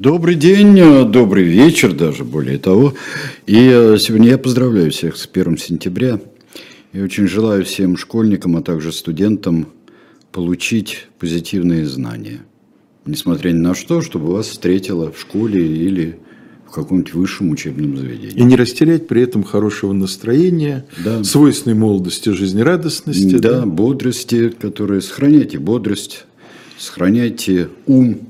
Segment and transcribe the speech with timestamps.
[0.00, 2.94] Добрый день, э, добрый вечер даже, более того.
[3.46, 6.18] И э, сегодня я поздравляю всех с 1 сентября.
[6.94, 9.68] И очень желаю всем школьникам, а также студентам
[10.32, 12.40] получить позитивные знания.
[13.04, 16.18] Несмотря ни на что, чтобы вас встретило в школе или
[16.66, 18.38] в каком-нибудь высшем учебном заведении.
[18.38, 21.22] И не растерять при этом хорошего настроения, да.
[21.24, 23.36] свойственной молодости, жизнерадостности.
[23.36, 26.24] Да, да, бодрости, которые сохраняйте бодрость,
[26.78, 28.20] сохраняйте ум,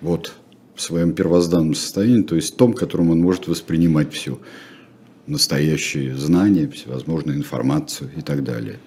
[0.00, 0.34] вот,
[0.74, 4.38] в своем первозданном состоянии, то есть в том, которым он может воспринимать все
[5.26, 8.78] настоящие знания, всевозможную информацию и так далее.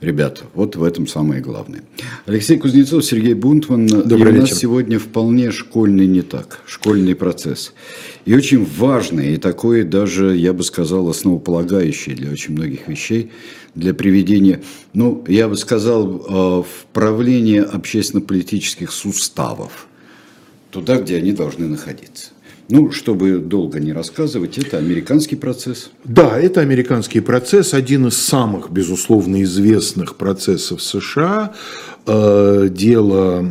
[0.00, 1.82] Ребята, вот в этом самое главное.
[2.26, 3.86] Алексей Кузнецов, Сергей Бунтман.
[3.86, 7.72] Добрый и у нас сегодня вполне школьный не так, школьный процесс.
[8.26, 13.32] И очень важный, и такой даже, я бы сказал, основополагающий для очень многих вещей,
[13.74, 19.88] для приведения, ну, я бы сказал, э, вправления общественно-политических суставов
[20.76, 22.28] туда, где они должны находиться.
[22.68, 25.90] Ну, чтобы долго не рассказывать, это американский процесс.
[26.04, 31.54] Да, это американский процесс, один из самых, безусловно, известных процессов США.
[32.06, 33.44] Э, дело,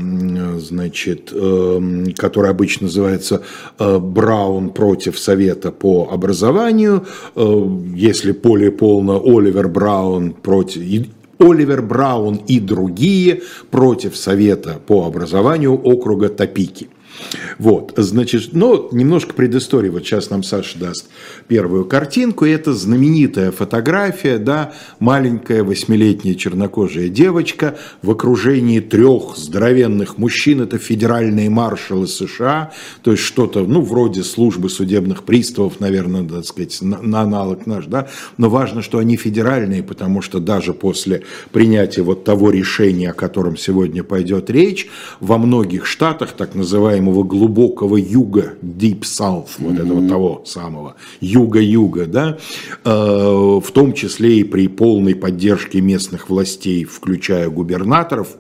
[0.60, 3.42] значит, э, которое обычно называется
[3.80, 7.06] э, Браун против Совета по образованию,
[7.96, 11.08] если поле полно Оливер Браун против
[11.40, 16.90] Оливер Браун и другие против Совета по образованию округа Топики.
[17.58, 19.90] Вот, значит, ну, немножко предыстории.
[19.90, 21.08] Вот сейчас нам Саша даст
[21.48, 22.46] первую картинку.
[22.46, 30.62] Это знаменитая фотография, да, маленькая восьмилетняя чернокожая девочка в окружении трех здоровенных мужчин.
[30.62, 32.72] Это федеральные маршалы США,
[33.02, 37.86] то есть что-то, ну, вроде службы судебных приставов, наверное, так сказать, на, на аналог наш,
[37.86, 38.08] да.
[38.38, 43.58] Но важно, что они федеральные, потому что даже после принятия вот того решения, о котором
[43.58, 44.88] сегодня пойдет речь,
[45.20, 46.56] во многих штатах, так
[47.06, 49.86] называемого глубокого юга, Deep South, вот mm-hmm.
[49.86, 52.38] этого того самого юга-юга, да,
[52.84, 58.38] э, в том числе и при полной поддержке местных властей, включая губернаторов,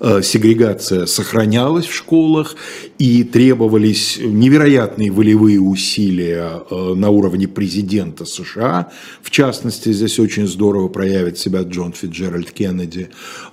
[0.00, 2.56] Э, сегрегация сохранялась в школах
[2.98, 8.90] и требовались невероятные волевые усилия э, на уровне президента США.
[9.22, 13.08] В частности, здесь очень здорово проявит себя Джон Фитджеральд Кеннеди.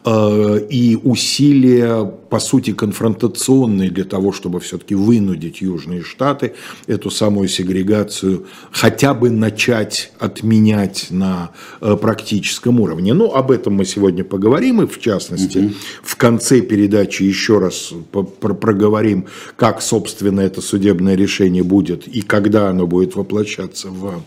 [0.06, 6.54] И усилия, по сути, конфронтационные для того, чтобы все-таки вынудить Южные Штаты
[6.88, 13.14] эту самую сегрегацию хотя бы начать отменять на практическом уровне.
[13.14, 15.74] Ну, об этом мы сегодня поговорим, и в частности, угу.
[16.04, 17.92] в конце передачи еще раз
[18.40, 19.26] проговорим,
[19.58, 24.24] как, собственно, это судебное решение будет и когда оно будет воплощаться в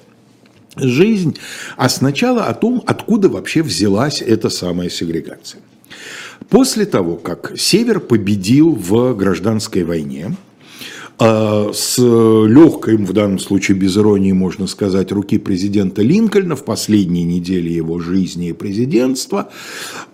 [0.76, 1.38] жизнь,
[1.78, 5.62] а сначала о том, откуда вообще взялась эта самая сегрегация.
[6.48, 10.36] После того, как Север победил в гражданской войне,
[11.18, 17.24] а с легкой, в данном случае без иронии можно сказать, руки президента Линкольна в последние
[17.24, 19.50] недели его жизни и президентства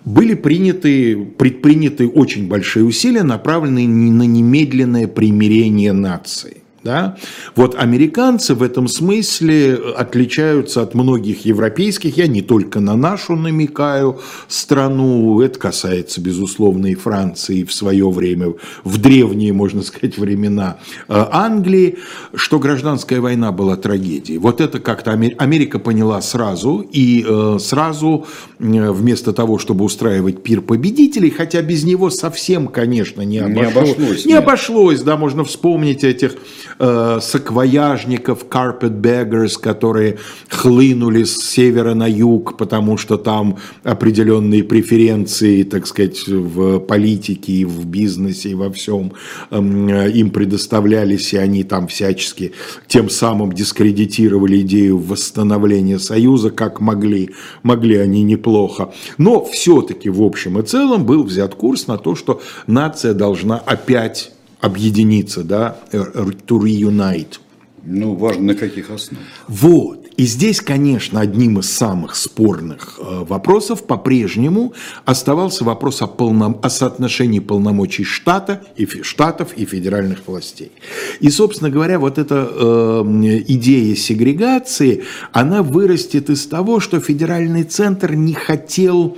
[0.05, 6.60] были приняты, предприняты очень большие усилия, направленные на немедленное примирение нации.
[6.83, 7.17] Да?
[7.55, 14.19] Вот американцы в этом смысле отличаются от многих европейских, я не только на нашу намекаю
[14.47, 18.53] страну, это касается, безусловно, и Франции в свое время,
[18.83, 20.77] в древние, можно сказать, времена
[21.07, 21.99] э, Англии,
[22.33, 24.39] что гражданская война была трагедией.
[24.39, 28.25] Вот это как-то Америка поняла сразу, и э, сразу
[28.57, 34.25] вместо того, чтобы устраивать пир победителей, хотя без него совсем, конечно, не обошлось, не обошлось,
[34.25, 36.35] не обошлось да, можно вспомнить этих
[36.79, 40.17] э, саквояжников, carpetbaggers, которые
[40.49, 47.65] хлынули с севера на юг, потому что там определенные преференции, так сказать, в политике, и
[47.65, 49.13] в бизнесе, и во всем
[49.49, 52.53] э, им предоставлялись, и они там всячески
[52.87, 57.31] тем самым дискредитировали идею восстановления Союза, как могли.
[57.63, 58.93] Могли они неплохо.
[59.17, 64.31] Но все-таки в общем и целом был взят курс на то, что нация должна опять
[64.61, 67.39] объединиться, да, to reunite.
[67.83, 69.25] Ну, важно, на каких основах.
[69.47, 70.01] Вот.
[70.17, 74.73] И здесь, конечно, одним из самых спорных э, вопросов по-прежнему
[75.03, 80.73] оставался вопрос о, полном, о соотношении полномочий штата и, штатов и федеральных властей.
[81.21, 83.03] И, собственно говоря, вот эта э,
[83.47, 89.17] идея сегрегации, она вырастет из того, что федеральный центр не хотел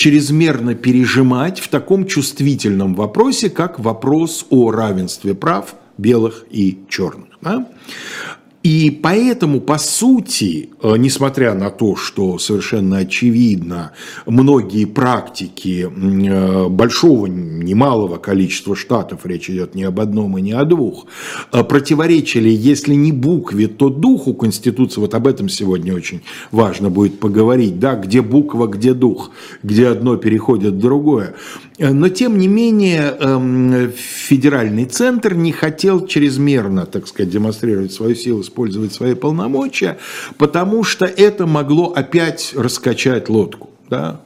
[0.00, 7.28] чрезмерно пережимать в таком чувствительном вопросе, как вопрос о равенстве прав белых и черных.
[7.42, 7.68] Да?
[8.62, 13.92] И поэтому, по сути, э, несмотря на то, что совершенно очевидно,
[14.26, 20.66] многие практики э, большого, немалого количества штатов, речь идет не об одном и не о
[20.66, 21.06] двух,
[21.52, 26.20] э, противоречили, если не букве, то духу Конституции, вот об этом сегодня очень
[26.50, 29.30] важно будет поговорить, да, где буква, где дух,
[29.62, 31.34] где одно переходит в другое.
[31.78, 38.42] Но, тем не менее, эм, федеральный центр не хотел чрезмерно, так сказать, демонстрировать свою силу,
[38.50, 39.98] использовать свои полномочия,
[40.38, 43.70] потому что это могло опять раскачать лодку.
[43.88, 44.20] Да?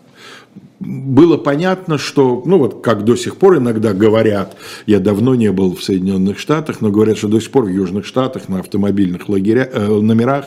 [0.81, 4.57] было понятно, что, ну вот как до сих пор иногда говорят,
[4.87, 8.05] я давно не был в Соединенных Штатах, но говорят, что до сих пор в Южных
[8.05, 10.47] Штатах на автомобильных лагеря, э, номерах,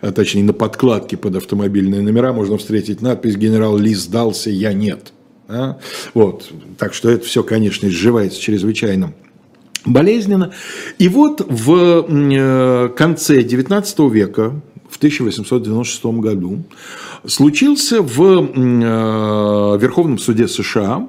[0.00, 5.12] а точнее на подкладке под автомобильные номера можно встретить надпись «Генерал Ли сдался, я нет».
[5.48, 5.78] Да?
[6.14, 6.50] Вот.
[6.78, 9.12] Так что это все, конечно, изживается чрезвычайно
[9.84, 10.52] болезненно.
[10.98, 14.52] И вот в э, конце XIX века,
[14.88, 16.64] в 1896 году,
[17.26, 21.08] случился в э, Верховном суде США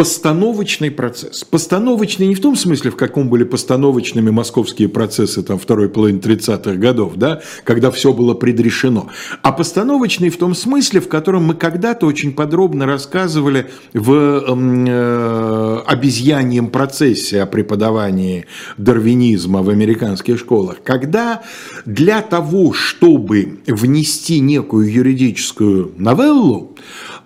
[0.00, 1.44] постановочный процесс.
[1.44, 6.76] Постановочный не в том смысле, в каком были постановочными московские процессы там, второй половины 30-х
[6.76, 9.08] годов, да, когда все было предрешено,
[9.42, 16.68] а постановочный в том смысле, в котором мы когда-то очень подробно рассказывали в э, обезьяньем
[16.68, 18.46] процессе о преподавании
[18.78, 21.42] дарвинизма в американских школах, когда
[21.84, 26.69] для того, чтобы внести некую юридическую новеллу,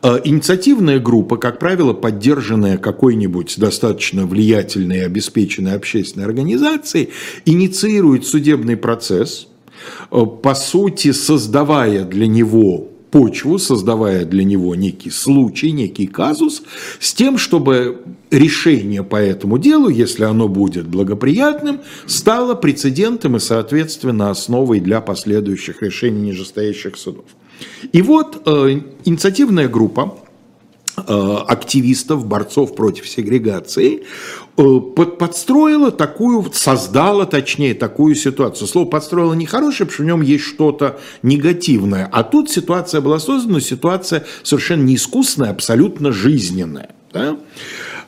[0.02, 7.10] инициативная группа, как правило, поддержанная какой-нибудь достаточно влиятельной и обеспеченной общественной организацией,
[7.44, 9.48] инициирует судебный процесс,
[10.10, 16.62] э, по сути создавая для него почву, создавая для него некий случай, некий казус,
[16.98, 18.02] с тем, чтобы
[18.32, 25.80] решение по этому делу, если оно будет благоприятным, стало прецедентом и, соответственно, основой для последующих
[25.80, 27.26] решений нижестоящих судов.
[27.92, 30.18] И вот э, инициативная группа
[30.96, 34.04] Э, активистов, борцов против сегрегации,
[34.56, 34.80] э,
[35.18, 38.68] подстроила такую, создала точнее такую ситуацию.
[38.68, 42.08] Слово подстроила нехорошее, потому что в нем есть что-то негативное.
[42.12, 46.90] А тут ситуация была создана, ситуация совершенно не искусственная, абсолютно жизненная.
[47.12, 47.38] Да?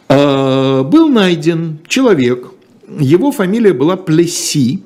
[0.09, 2.53] Э, был найден человек,
[3.01, 4.85] его фамилия была Плеси,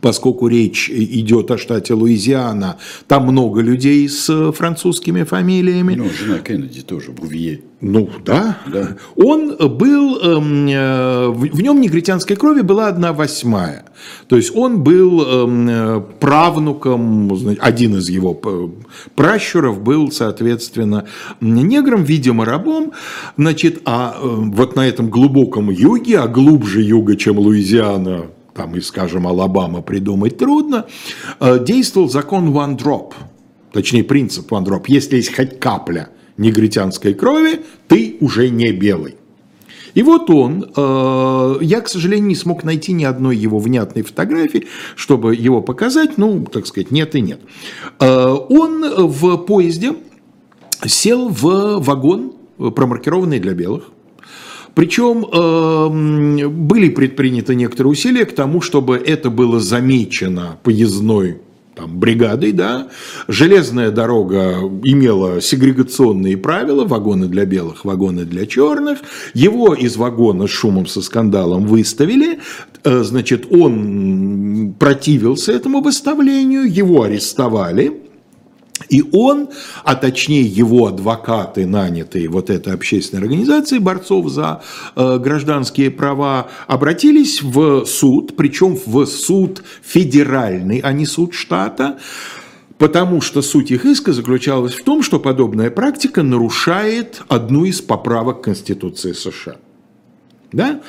[0.00, 2.76] поскольку речь идет о штате Луизиана,
[3.06, 5.94] там много людей с французскими фамилиями.
[5.94, 7.60] Ну, жена Кеннеди тоже, Бувье.
[7.80, 8.58] Ну, да.
[8.66, 8.96] да.
[9.14, 13.84] Он был, эм, э, в нем негритянской крови была одна восьмая.
[14.26, 17.30] То есть он был эм, правнуком,
[17.60, 18.40] один из его
[19.14, 21.04] пращуров был, соответственно,
[21.42, 22.92] негром, видимо, рабом.
[23.36, 28.80] Значит, а э, вот на этом глубоком юге, а глубже юга, чем Луизиана, там и,
[28.80, 30.86] скажем, Алабама придумать трудно,
[31.40, 33.12] э, действовал закон one drop,
[33.72, 34.84] точнее принцип one drop.
[34.86, 39.16] Если есть хоть капля негритянской крови, ты уже не белый.
[39.94, 44.66] И вот он, э, я, к сожалению, не смог найти ни одной его внятной фотографии,
[44.96, 47.40] чтобы его показать, ну, так сказать, нет и нет.
[48.00, 49.94] Э, он в поезде
[50.84, 53.90] сел в вагон, промаркированный для белых,
[54.74, 61.38] причем э, были предприняты некоторые усилия к тому, чтобы это было замечено поездной
[61.74, 62.88] там, бригадой, да,
[63.28, 69.00] железная дорога имела сегрегационные правила, вагоны для белых, вагоны для черных,
[69.32, 72.40] его из вагона с шумом, со скандалом выставили,
[72.84, 78.00] э, значит, он противился этому выставлению, его арестовали,
[78.88, 79.48] и он,
[79.84, 84.62] а точнее его адвокаты, нанятые вот этой общественной организацией борцов за
[84.96, 91.98] э, гражданские права, обратились в суд, причем в суд федеральный, а не суд штата,
[92.76, 98.42] потому что суть их иска заключалась в том, что подобная практика нарушает одну из поправок
[98.42, 99.56] Конституции США.
[100.50, 100.80] Да?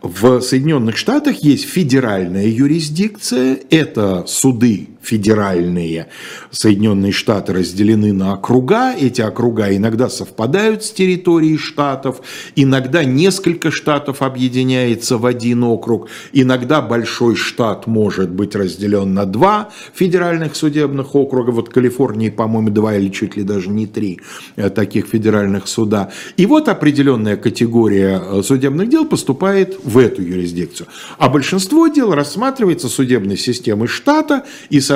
[0.00, 6.08] В Соединенных Штатах есть федеральная юрисдикция, это суды федеральные.
[6.50, 12.20] Соединенные Штаты разделены на округа, эти округа иногда совпадают с территорией штатов,
[12.56, 19.70] иногда несколько штатов объединяется в один округ, иногда большой штат может быть разделен на два
[19.94, 24.20] федеральных судебных округа, вот Калифорнии, по-моему, два или чуть ли даже не три
[24.56, 26.10] э, таких федеральных суда.
[26.36, 30.86] И вот определенная категория э, судебных дел поступает в эту юрисдикцию.
[31.18, 34.91] А большинство дел рассматривается судебной системой штата, и, соответственно,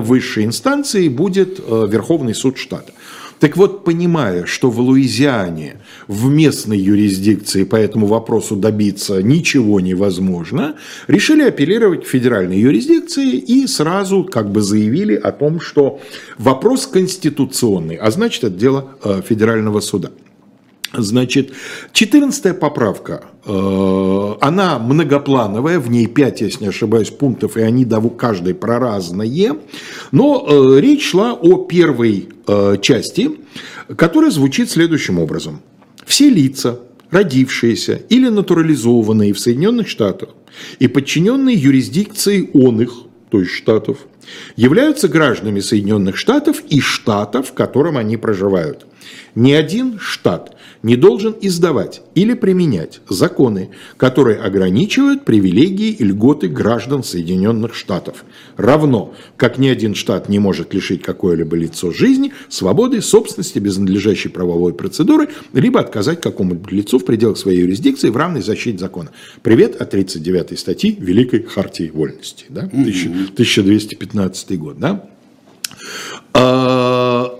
[0.00, 2.92] высшей инстанцией будет э, Верховный суд штата.
[3.40, 5.76] Так вот, понимая, что в Луизиане
[6.08, 10.74] в местной юрисдикции по этому вопросу добиться ничего невозможно,
[11.06, 16.00] решили апеллировать к федеральной юрисдикции и сразу как бы заявили о том, что
[16.36, 20.10] вопрос конституционный, а значит, это дело э, федерального суда.
[20.92, 21.52] Значит,
[21.92, 28.54] 14 поправка, э, она многоплановая, в ней 5, если не ошибаюсь, пунктов, и они каждый
[28.54, 29.58] про разные.
[30.12, 33.32] Но э, речь шла о первой э, части,
[33.96, 35.60] которая звучит следующим образом.
[36.06, 36.80] Все лица,
[37.10, 40.30] родившиеся или натурализованные в Соединенных Штатах
[40.78, 42.92] и подчиненные юрисдикции он их,
[43.30, 43.98] то есть штатов,
[44.56, 48.86] являются гражданами Соединенных Штатов и штатов, в котором они проживают.
[49.34, 57.02] Ни один штат не должен издавать или применять законы, которые ограничивают привилегии и льготы граждан
[57.02, 58.24] Соединенных Штатов,
[58.56, 64.30] равно как ни один штат не может лишить какое-либо лицо жизни, свободы, собственности без надлежащей
[64.30, 69.10] правовой процедуры, либо отказать какому-либо лицу в пределах своей юрисдикции в равной защите закона.
[69.42, 72.62] Привет от 39 статьи Великой Хартии Вольности, да?
[72.62, 74.78] 1215 год.
[74.78, 75.08] Да?
[76.32, 77.34] А,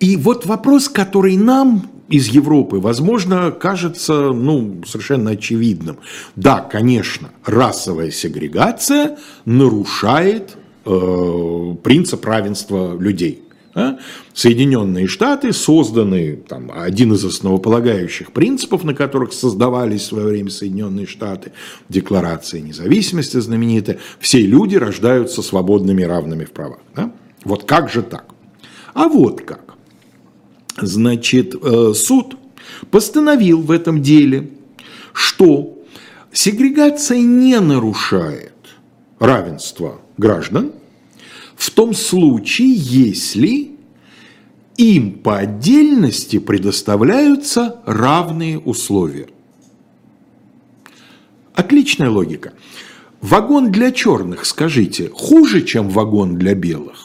[0.00, 5.98] и вот вопрос, который нам из Европы, возможно, кажется ну, совершенно очевидным.
[6.36, 13.42] Да, конечно, расовая сегрегация нарушает э, принцип равенства людей.
[13.74, 13.98] Да?
[14.32, 21.06] Соединенные Штаты созданы, там, один из основополагающих принципов, на которых создавались в свое время Соединенные
[21.06, 21.52] Штаты,
[21.88, 26.78] Декларация независимости знаменитая, все люди рождаются свободными и равными в правах.
[26.94, 27.12] Да?
[27.44, 28.26] Вот как же так?
[28.92, 29.63] А вот как
[30.76, 32.36] значит, э, суд
[32.90, 34.50] постановил в этом деле,
[35.12, 35.78] что
[36.32, 38.52] сегрегация не нарушает
[39.18, 40.72] равенство граждан
[41.56, 43.72] в том случае, если
[44.76, 49.28] им по отдельности предоставляются равные условия.
[51.54, 52.52] Отличная логика.
[53.20, 57.03] Вагон для черных, скажите, хуже, чем вагон для белых?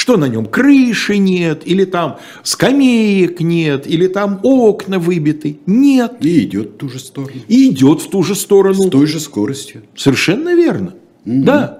[0.00, 0.46] Что на нем?
[0.46, 5.58] Крыши нет, или там скамеек нет, или там окна выбиты.
[5.66, 6.14] Нет.
[6.22, 7.42] И идет в ту же сторону.
[7.48, 8.84] И идет в ту же сторону.
[8.84, 9.82] С той же скоростью.
[9.94, 10.94] Совершенно верно.
[11.26, 11.44] Угу.
[11.44, 11.79] Да.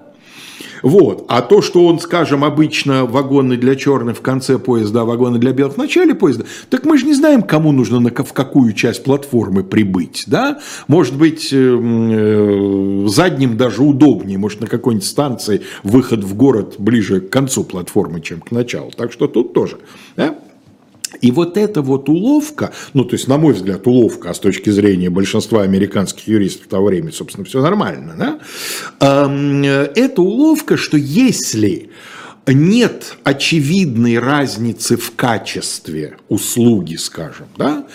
[0.82, 1.24] Вот.
[1.28, 5.52] А то, что он, скажем, обычно вагоны для черных в конце поезда, а вагоны для
[5.52, 9.04] белых в начале поезда, так мы же не знаем, кому нужно на, в какую часть
[9.04, 10.24] платформы прибыть.
[10.26, 10.60] Да?
[10.88, 17.20] Может быть, э, э, задним даже удобнее, может, на какой-нибудь станции выход в город ближе
[17.20, 18.90] к концу платформы, чем к началу.
[18.96, 19.78] Так что тут тоже.
[20.16, 20.36] Да?
[21.20, 24.70] И вот эта вот уловка, ну, то есть, на мой взгляд, уловка, а с точки
[24.70, 28.40] зрения большинства американских юристов в то время, собственно, все нормально,
[28.98, 29.88] да?
[29.94, 31.90] Это уловка, что если
[32.46, 37.86] нет очевидной разницы в качестве услуги, скажем, да,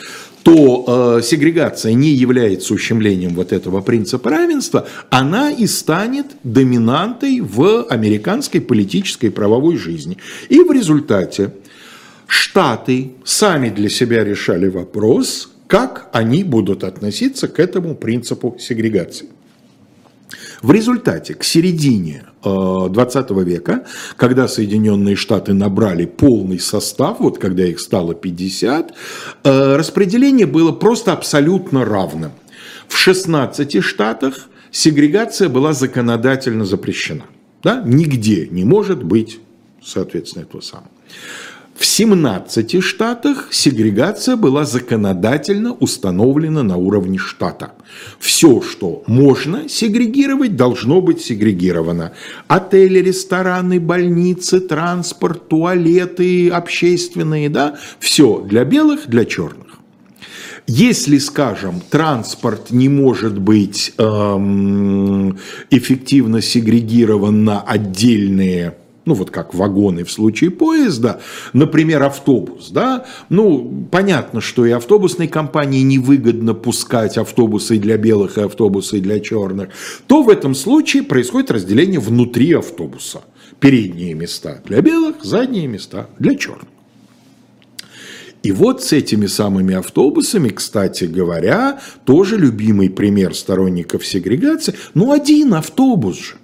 [0.43, 7.87] то э, сегрегация не является ущемлением вот этого принципа равенства, она и станет доминантой в
[7.89, 10.19] американской политической и правовой жизни.
[10.49, 11.51] И в результате
[12.27, 19.27] Штаты сами для себя решали вопрос, как они будут относиться к этому принципу сегрегации.
[20.61, 23.85] В результате к середине 20 э, века,
[24.17, 28.93] когда Соединенные Штаты набрали полный состав, вот когда их стало 50,
[29.43, 32.31] э, распределение было просто абсолютно равным.
[32.87, 37.25] В 16 штатах сегрегация была законодательно запрещена.
[37.63, 37.81] Да?
[37.85, 39.39] Нигде не может быть,
[39.83, 40.89] соответственно, этого самого.
[41.75, 47.73] В 17 штатах сегрегация была законодательно установлена на уровне штата.
[48.17, 52.13] Все, что можно сегрегировать, должно быть сегрегировано.
[52.47, 59.65] Отели, рестораны, больницы, транспорт, туалеты общественные, да, все для белых, для черных.
[60.67, 65.37] Если, скажем, транспорт не может быть эм,
[65.69, 71.21] эффективно сегрегирован на отдельные ну вот как вагоны в случае поезда,
[71.53, 78.41] например, автобус, да, ну понятно, что и автобусной компании невыгодно пускать автобусы для белых и
[78.41, 79.69] автобусы для черных,
[80.07, 83.21] то в этом случае происходит разделение внутри автобуса.
[83.59, 86.67] Передние места для белых, задние места для черных.
[88.43, 95.55] И вот с этими самыми автобусами, кстати говоря, тоже любимый пример сторонников сегрегации, ну один
[95.55, 96.35] автобус же.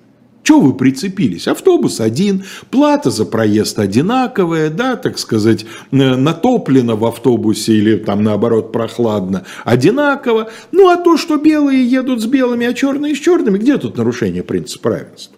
[0.43, 1.47] Чего вы прицепились?
[1.47, 8.23] Автобус один, плата за проезд одинаковая, да, так сказать, э, натоплено в автобусе или там
[8.23, 10.49] наоборот прохладно, одинаково.
[10.71, 14.41] Ну а то, что белые едут с белыми, а черные с черными, где тут нарушение
[14.41, 15.37] принципа равенства?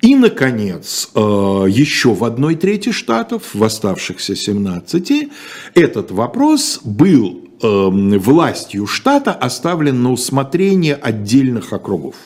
[0.00, 5.30] И, наконец, э, еще в одной трети штатов, в оставшихся 17,
[5.74, 12.16] этот вопрос был эм, властью штата оставлен на усмотрение отдельных округов.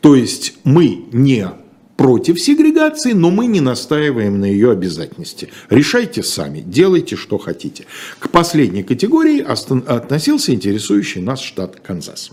[0.00, 1.48] То есть мы не
[1.96, 5.50] против сегрегации, но мы не настаиваем на ее обязательности.
[5.68, 7.84] Решайте сами, делайте, что хотите.
[8.18, 12.30] К последней категории относился интересующий нас штат Канзас.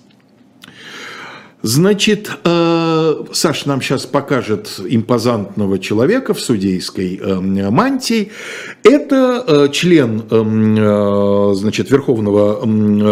[1.63, 7.39] Значит, э, Саша нам сейчас покажет импозантного человека в судейской э,
[7.71, 8.31] мантии.
[8.83, 10.23] Это э, член,
[11.55, 12.61] значит, Верховного,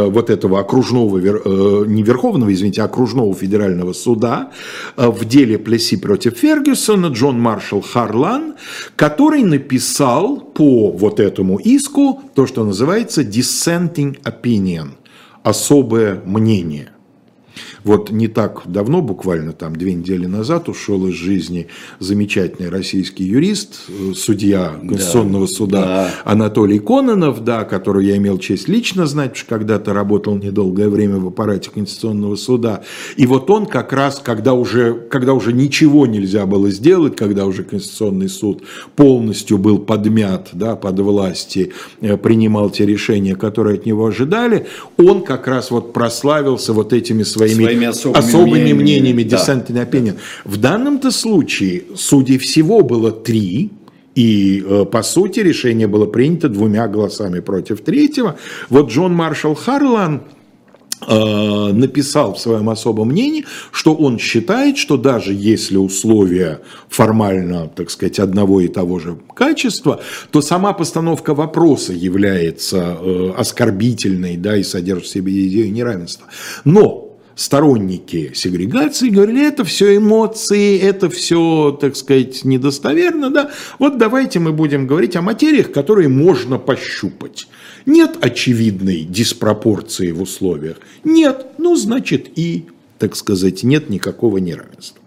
[0.09, 4.51] вот этого окружного, не Верховного, извините, а окружного федерального суда
[4.95, 8.55] в деле Плеси против Фергюсона Джон Маршалл Харлан,
[8.95, 14.91] который написал по вот этому иску то, что называется dissenting opinion,
[15.43, 16.94] особое мнение.
[17.85, 21.67] Вот не так давно, буквально там две недели назад, ушел из жизни
[21.99, 26.09] замечательный российский юрист, э, судья Конституционного да, суда да.
[26.23, 31.17] Анатолий Кононов, да, которого я имел честь лично знать, потому что когда-то работал недолгое время
[31.17, 32.81] в аппарате Конституционного суда.
[33.17, 37.63] И вот он как раз, когда уже, когда уже ничего нельзя было сделать, когда уже
[37.63, 38.63] Конституционный суд
[38.95, 44.65] полностью был подмят да, под власти, э, принимал те решения, которые от него ожидали,
[44.97, 49.37] он как раз вот прославился вот этими своими своими особыми, особыми мнениями, мнениями да.
[49.37, 50.15] dissenting opinion.
[50.45, 53.71] В данном-то случае судей всего было три,
[54.15, 58.37] и, э, по сути, решение было принято двумя голосами против третьего.
[58.69, 60.21] Вот Джон Маршалл Харлан
[61.07, 67.91] Э, написал в своем особом мнении, что он считает, что даже если условия формально, так
[67.91, 69.99] сказать, одного и того же качества,
[70.31, 76.27] то сама постановка вопроса является э, оскорбительной да, и содержит в себе идею неравенства.
[76.63, 77.04] Но
[77.35, 84.53] сторонники сегрегации говорили, это все эмоции, это все, так сказать, недостоверно, да, вот давайте мы
[84.53, 87.47] будем говорить о материях, которые можно пощупать.
[87.85, 90.77] Нет очевидной диспропорции в условиях.
[91.03, 92.65] Нет, ну, значит, и,
[92.97, 95.01] так сказать, нет никакого неравенства.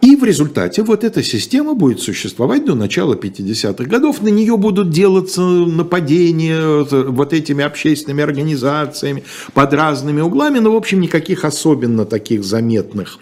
[0.00, 4.22] И в результате вот эта система будет существовать до начала 50-х годов.
[4.22, 10.58] На нее будут делаться нападения вот этими общественными организациями под разными углами.
[10.58, 13.18] Но, в общем, никаких особенно таких заметных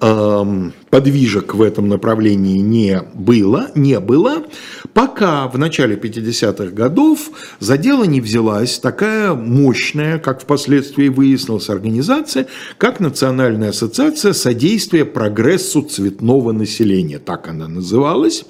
[0.00, 4.44] Эм, подвижек в этом направлении не было, не было,
[4.92, 12.48] пока в начале 50-х годов за дело не взялась такая мощная, как впоследствии выяснилась, организация,
[12.76, 18.44] как Национальная ассоциация содействия прогрессу цветного населения, так она называлась.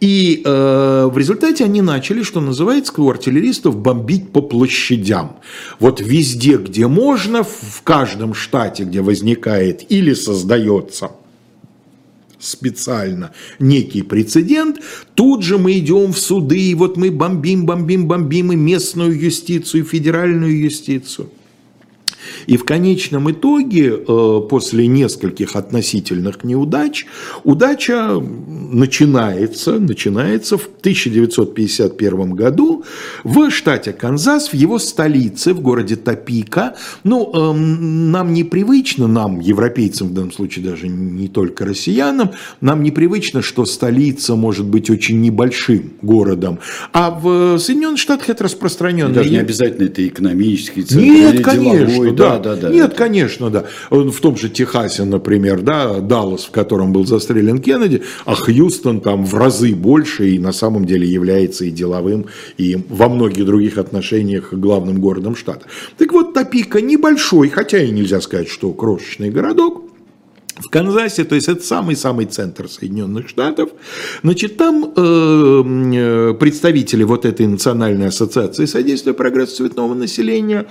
[0.00, 5.36] И э, в результате они начали, что называется, у артиллеристов бомбить по площадям.
[5.78, 11.12] Вот везде, где можно, в каждом штате, где возникает или создается
[12.38, 14.80] специально некий прецедент,
[15.14, 19.82] тут же мы идем в суды, и вот мы бомбим, бомбим, бомбим и местную юстицию,
[19.82, 21.30] и федеральную юстицию.
[22.46, 27.06] И в конечном итоге, э, после нескольких относительных неудач,
[27.44, 32.84] удача начинается, начинается в 1951 году
[33.24, 36.74] в штате Канзас, в его столице, в городе Топика.
[37.04, 42.30] Ну, эм, нам непривычно, нам, европейцам в данном случае даже не только россиянам,
[42.60, 46.58] нам непривычно, что столица может быть очень небольшим городом,
[46.92, 49.12] а в Соединенных Штатах это распространенно.
[49.12, 52.68] Даже не обязательно это экономический центр Нет, конечно, деловой, да, да, да.
[52.68, 53.64] Нет, конечно, да.
[53.90, 59.24] В том же Техасе, например, да, Даллас, в котором был застрелен Кеннеди, а Хьюстон там
[59.24, 62.26] в разы больше и на самом деле является и деловым,
[62.58, 65.66] и во многих других отношениях главным городом штата.
[65.98, 69.81] Так вот, Топика небольшой, хотя и нельзя сказать, что крошечный городок,
[70.62, 73.70] в Канзасе, то есть это самый-самый центр Соединенных Штатов,
[74.22, 75.62] значит, там э,
[75.94, 80.66] э, представители вот этой национальной ассоциации содействия прогрессу цветного населения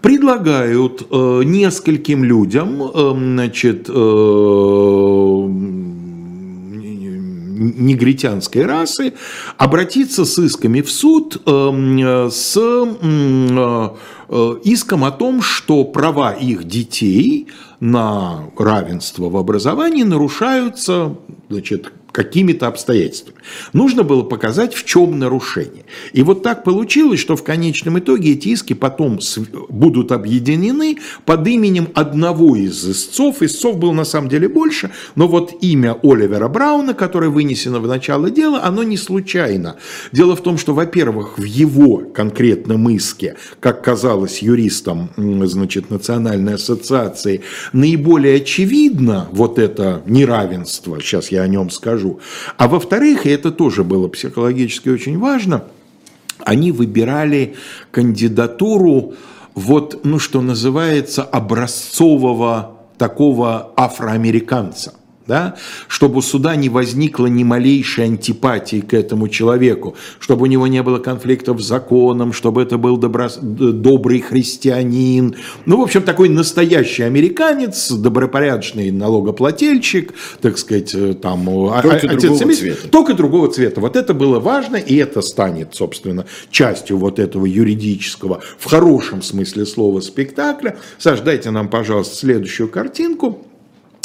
[0.00, 3.92] предлагают э, нескольким людям, э, значит, э,
[7.56, 9.14] негритянской расы
[9.56, 13.88] обратиться с исками в суд э, с э,
[14.28, 17.48] э, иском о том, что права их детей
[17.80, 21.16] на равенство в образовании нарушаются
[21.48, 23.36] значит, какими-то обстоятельствами.
[23.74, 25.84] Нужно было показать, в чем нарушение.
[26.14, 29.18] И вот так получилось, что в конечном итоге эти иски потом
[29.68, 33.42] будут объединены под именем одного из истцов.
[33.42, 38.30] Истцов было на самом деле больше, но вот имя Оливера Брауна, которое вынесено в начало
[38.30, 39.76] дела, оно не случайно.
[40.10, 47.42] Дело в том, что, во-первых, в его конкретном иске, как казалось юристам значит, Национальной ассоциации,
[47.74, 52.05] наиболее очевидно вот это неравенство, сейчас я о нем скажу.
[52.56, 55.64] А во-вторых, и это тоже было психологически очень важно,
[56.44, 57.54] они выбирали
[57.90, 59.14] кандидатуру
[59.54, 64.94] вот, ну, что называется, образцового такого афроамериканца–
[65.26, 65.56] да,
[65.88, 70.82] чтобы у суда не возникло ни малейшей антипатии к этому человеку, чтобы у него не
[70.82, 77.02] было конфликтов с законом, чтобы это был добро, добрый христианин, ну, в общем, такой настоящий
[77.02, 82.88] американец, добропорядочный налогоплательщик, так сказать, э, там, а, только отец другого семейства, цвета.
[82.88, 83.80] только другого цвета.
[83.80, 89.66] Вот это было важно, и это станет, собственно, частью вот этого юридического, в хорошем смысле
[89.66, 90.76] слова, спектакля.
[90.98, 93.46] Саш, дайте нам, пожалуйста, следующую картинку.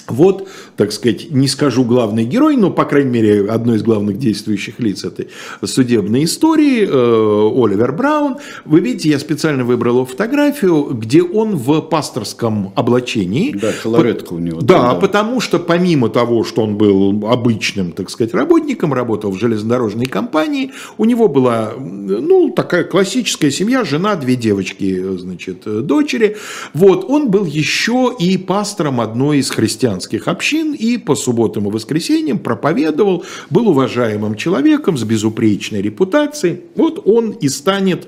[0.07, 0.47] Вот,
[0.81, 5.03] так сказать, не скажу главный герой, но, по крайней мере, одно из главных действующих лиц
[5.03, 5.27] этой
[5.63, 8.37] судебной истории, э, Оливер Браун.
[8.65, 13.51] Вы видите, я специально выбрал его фотографию, где он в пасторском облачении.
[13.53, 14.59] Да, колоретка у него.
[14.61, 19.37] Да, да, потому что помимо того, что он был обычным, так сказать, работником, работал в
[19.37, 26.37] железнодорожной компании, у него была, ну, такая классическая семья, жена, две девочки, значит, дочери.
[26.73, 31.71] Вот, он был еще и пастором одной из христиан христианских общин и по субботам и
[31.71, 36.61] воскресеньям проповедовал, был уважаемым человеком с безупречной репутацией.
[36.75, 38.07] Вот он и станет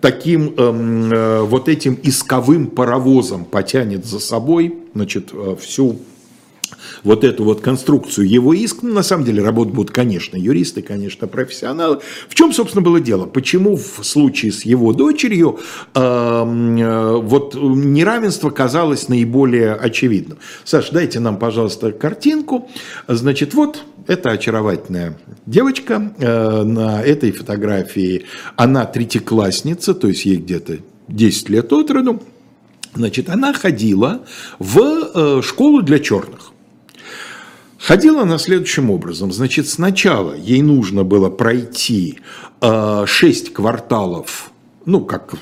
[0.00, 5.98] таким эм, э, вот этим исковым паровозом, потянет за собой значит, э, всю
[7.04, 8.82] вот эту вот конструкцию его иск.
[8.82, 12.00] Ну, на самом деле работать будут, конечно, юристы, конечно, профессионалы.
[12.28, 13.26] В чем, собственно, было дело?
[13.26, 15.58] Почему в случае с его дочерью
[15.94, 20.38] э, вот неравенство казалось наиболее очевидным?
[20.64, 22.70] Саш, дайте нам, пожалуйста, картинку.
[23.06, 28.24] Значит, вот это очаровательная девочка э, на этой фотографии.
[28.56, 32.22] Она третьеклассница, то есть ей где-то 10 лет от роду.
[32.94, 34.22] Значит, она ходила
[34.58, 36.47] в э, школу для черных.
[37.78, 39.32] Ходила она следующим образом.
[39.32, 42.18] Значит, сначала ей нужно было пройти
[42.60, 44.50] э, 6 кварталов
[44.88, 45.34] ну, как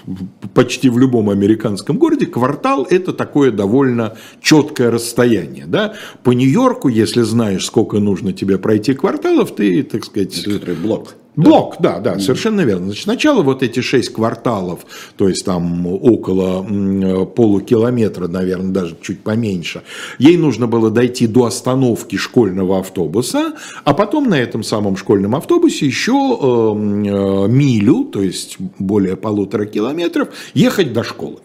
[0.54, 5.66] почти в любом американском городе, квартал– это такое довольно четкое расстояние.
[5.66, 5.94] Да?
[6.24, 10.44] По Нью-Йорку, если знаешь, сколько нужно тебе пройти кварталов, ты, так сказать…
[10.82, 11.14] Блок.
[11.36, 12.86] Блок, да, да, совершенно верно.
[12.86, 14.86] Значит, сначала вот эти шесть кварталов,
[15.18, 16.62] то есть там около
[17.26, 19.82] полукилометра, наверное, даже чуть поменьше,
[20.18, 23.52] ей нужно было дойти до остановки школьного автобуса,
[23.84, 29.66] а потом на этом самом школьном автобусе еще э, э, милю, то есть более полутора
[29.66, 31.40] километров, ехать до школы.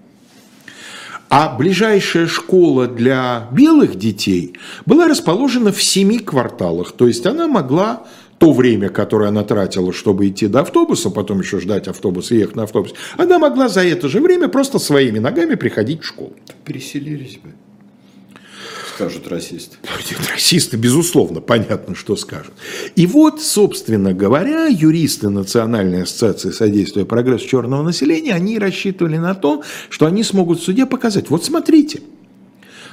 [1.29, 4.53] А ближайшая школа для белых детей
[4.85, 8.03] была расположена в семи кварталах, то есть она могла
[8.41, 12.55] то время, которое она тратила, чтобы идти до автобуса, потом еще ждать автобуса и ехать
[12.55, 16.33] на автобус, она могла за это же время просто своими ногами приходить в школу.
[16.65, 17.51] Переселились бы
[18.95, 19.77] скажут расисты.
[20.33, 22.53] Расисты, безусловно, понятно, что скажут.
[22.95, 29.61] И вот, собственно говоря, юристы Национальной ассоциации содействия прогрессу черного населения, они рассчитывали на то,
[29.89, 32.01] что они смогут в суде показать, вот смотрите,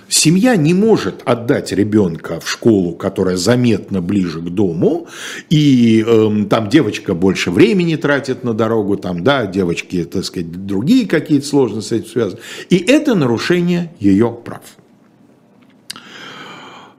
[0.08, 5.06] Семья не может отдать ребенка в школу, которая заметно ближе к дому,
[5.50, 11.06] и э, там девочка больше времени тратит на дорогу, там, да, девочки, так сказать, другие
[11.06, 12.40] какие-то сложности с этим связаны.
[12.70, 14.62] И это нарушение ее прав.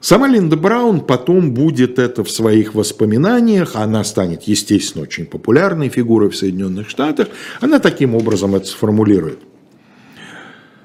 [0.02, 6.30] Сама Линда Браун потом будет это в своих воспоминаниях, она станет, естественно, очень популярной фигурой
[6.30, 7.28] в Соединенных Штатах,
[7.60, 9.40] она таким образом это сформулирует.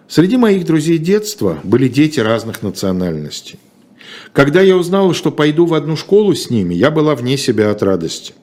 [0.07, 3.59] Среди моих друзей детства были дети разных национальностей.
[4.33, 7.83] Когда я узнала, что пойду в одну школу с ними, я была вне себя от
[7.83, 8.35] радости.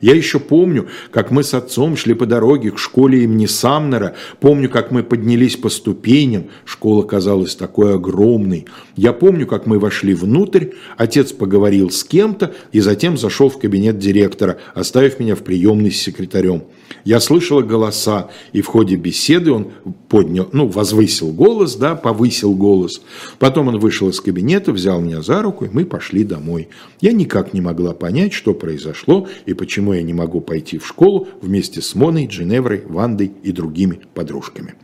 [0.00, 4.14] Я еще помню, как мы с отцом шли по дороге к школе имени Самнера.
[4.38, 6.50] Помню, как мы поднялись по ступеням.
[6.64, 8.66] Школа казалась такой огромной.
[8.94, 10.66] Я помню, как мы вошли внутрь.
[10.96, 16.00] Отец поговорил с кем-то и затем зашел в кабинет директора, оставив меня в приемной с
[16.00, 16.62] секретарем.
[17.04, 19.68] Я слышала голоса, и в ходе беседы он
[20.08, 23.02] поднял, ну, возвысил голос, да, повысил голос.
[23.38, 26.68] Потом он вышел из кабинета, взял меня за руку, и мы пошли домой.
[27.00, 31.28] Я никак не могла понять, что произошло и почему я не могу пойти в школу
[31.40, 34.74] вместе с Моной, Джиневрой, Вандой и другими подружками.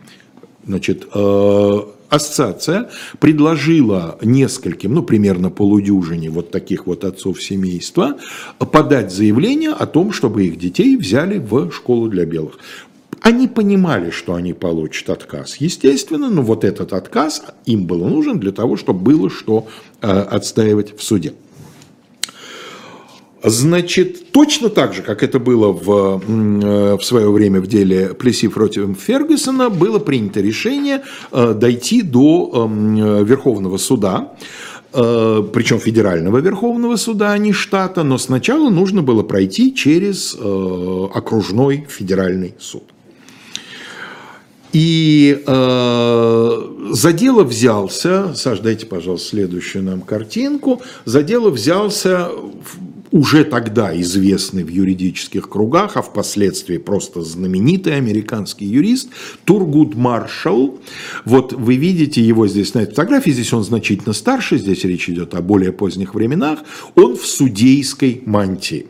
[0.67, 1.81] Значит, э,
[2.15, 8.17] ассоциация предложила нескольким, ну, примерно полудюжине вот таких вот отцов семейства
[8.59, 12.59] подать заявление о том, чтобы их детей взяли в школу для белых.
[13.21, 18.53] Они понимали, что они получат отказ, естественно, но вот этот отказ им был нужен для
[18.53, 19.67] того, чтобы было что
[20.03, 21.33] э, отстаивать в суде.
[23.47, 28.49] Значит, точно так же, как это было в, э, в свое время в деле Плеси
[28.49, 34.33] против Фергюсона, было принято решение э, дойти до эм, Верховного суда,
[34.95, 40.35] э, причем федерального Верховного суда, а не штата, но сначала нужно было пройти через
[41.15, 42.85] окружной федеральный суд.
[44.75, 52.29] И э, за дело взялся, Саш, дайте, пожалуйста, следующую нам картинку, за дело взялся
[53.11, 59.11] уже тогда известный в юридических кругах, а впоследствии просто знаменитый американский юрист
[59.45, 60.81] Тургуд Маршалл.
[61.25, 65.35] Вот вы видите его здесь на этой фотографии, здесь он значительно старше, здесь речь идет
[65.35, 66.61] о более поздних временах,
[66.95, 68.87] он в судейской мантии.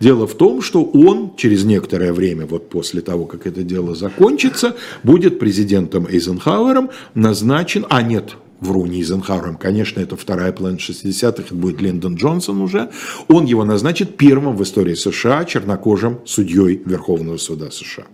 [0.00, 4.74] Дело в том, что он через некоторое время, вот после того, как это дело закончится,
[5.04, 11.54] будет президентом Эйзенхауэром назначен, а нет, вру, не Эйзенхауэром, конечно, это вторая половина 60-х, это
[11.54, 12.90] будет Линдон Джонсон уже,
[13.28, 18.06] он его назначит первым в истории США чернокожим судьей Верховного суда США.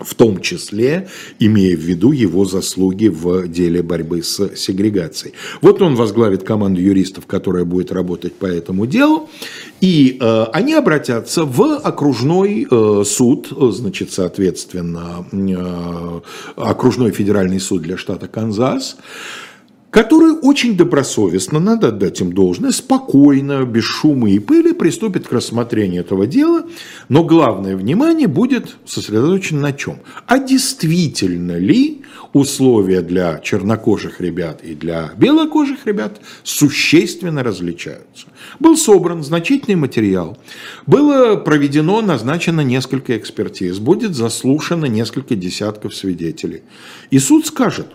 [0.00, 5.34] В том числе имея в виду его заслуги в деле борьбы с сегрегацией.
[5.60, 9.28] Вот он возглавит команду юристов, которая будет работать по этому делу,
[9.82, 16.20] и э, они обратятся в окружной э, суд, значит, соответственно, э,
[16.56, 18.96] окружной федеральный суд для штата Канзас,
[19.90, 26.02] который очень добросовестно, надо отдать им должное, спокойно, без шума и пыли приступит к рассмотрению
[26.02, 26.64] этого дела,
[27.08, 29.98] но главное внимание будет сосредоточено на чем?
[30.26, 38.28] А действительно ли условия для чернокожих ребят и для белокожих ребят существенно различаются?
[38.60, 40.38] Был собран значительный материал,
[40.86, 46.62] было проведено, назначено несколько экспертиз, будет заслушано несколько десятков свидетелей.
[47.10, 47.88] И суд скажет,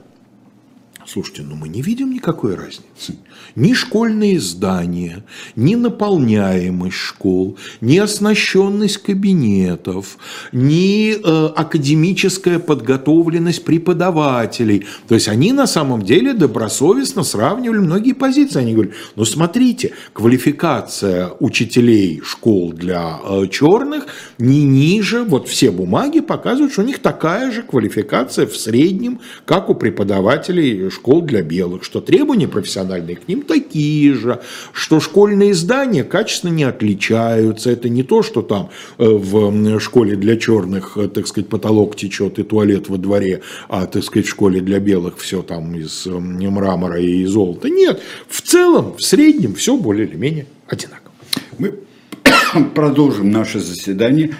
[1.05, 3.17] Слушайте, ну мы не видим никакой разницы.
[3.55, 5.23] Ни школьные здания,
[5.55, 10.17] ни наполняемость школ, ни оснащенность кабинетов,
[10.51, 14.85] ни э, академическая подготовленность преподавателей.
[15.07, 18.59] То есть они на самом деле добросовестно сравнивали многие позиции.
[18.59, 26.19] Они говорят, ну смотрите, квалификация учителей школ для э, черных не ниже, вот все бумаги
[26.19, 31.83] показывают, что у них такая же квалификация в среднем, как у преподавателей школ для белых,
[31.83, 34.41] что требования профессиональные ним такие же,
[34.73, 37.71] что школьные здания качественно не отличаются.
[37.71, 42.39] Это не то, что там э, в школе для черных, э, так сказать, потолок течет
[42.39, 46.99] и туалет во дворе, а, так сказать, в школе для белых все там из мрамора
[46.99, 47.69] и золота.
[47.69, 51.11] Нет, в целом, в среднем все более или менее одинаково.
[51.57, 51.79] Мы
[52.75, 54.35] продолжим наше заседание.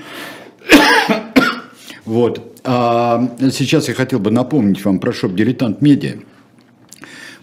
[2.06, 2.56] Вот.
[2.64, 6.20] А сейчас я хотел бы напомнить вам про шоп «Дилетант Медиа».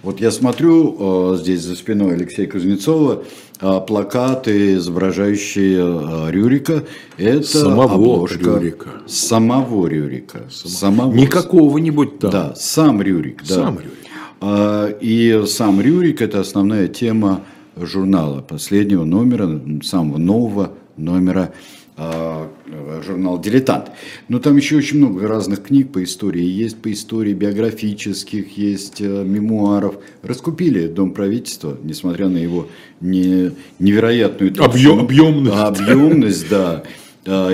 [0.02, 3.22] Вот я смотрю э, здесь за спиной Алексея Кузнецова
[3.60, 6.82] э, плакаты, изображающие э, Рюрика.
[7.18, 8.88] Это самого обложка Рюрика.
[9.06, 10.48] Самого Рюрика.
[10.50, 11.12] Самого.
[11.12, 12.30] Не какого-нибудь там.
[12.32, 13.44] Да, сам Рюрик.
[13.46, 13.54] Да.
[13.54, 14.96] Сам Рюрик.
[15.00, 17.42] И сам Рюрик– это основная тема
[17.76, 21.52] журнала, последнего номера, самого нового номера а,
[21.96, 23.90] журнал «Дилетант».
[24.28, 26.42] Но там еще очень много разных книг по истории.
[26.44, 29.96] Есть по истории биографических, есть э, мемуаров.
[30.22, 32.68] Раскупили Дом правительства, несмотря на его
[33.00, 34.54] не, невероятную...
[34.62, 35.56] Объем, объемность.
[35.56, 36.82] Объемность, да.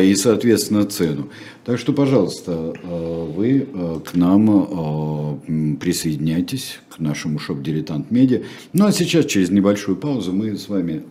[0.01, 1.29] И, соответственно, цену.
[1.65, 3.67] Так что, пожалуйста, вы
[4.07, 5.41] к нам
[5.79, 8.43] присоединяйтесь, к нашему шоп «Дилетант Медиа».
[8.73, 11.03] Ну, а сейчас, через небольшую паузу, мы с вами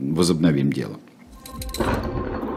[0.00, 0.98] возобновим дело.
[1.76, 2.53] Thank you.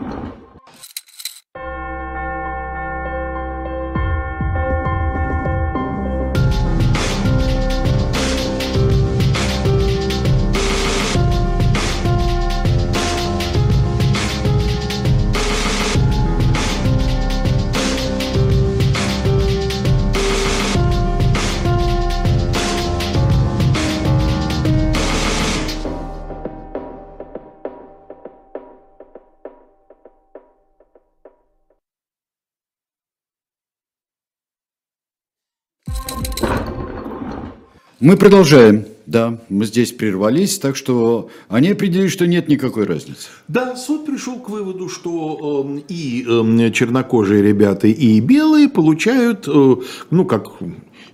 [38.00, 38.86] Мы продолжаем.
[39.08, 43.30] Да, мы здесь прервались, так что они определили, что нет никакой разницы.
[43.48, 49.76] Да, суд пришел к выводу, что э, и э, чернокожие ребята, и белые получают, э,
[50.12, 50.48] ну, как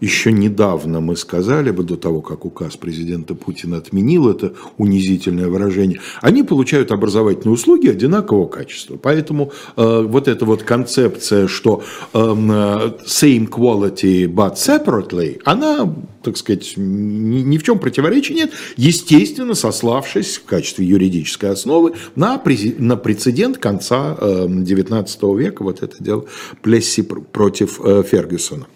[0.01, 6.01] еще недавно мы сказали бы, до того, как указ президента Путина отменил это унизительное выражение,
[6.21, 8.97] они получают образовательные услуги одинакового качества.
[9.01, 15.93] Поэтому э, вот эта вот концепция, что э, same quality but separately, она,
[16.23, 22.41] так сказать, ни, ни в чем противоречия нет, естественно, сославшись в качестве юридической основы на,
[22.77, 26.25] на прецедент конца э, 19 века, вот это дело
[26.62, 28.67] Плесси против э, Фергюсона.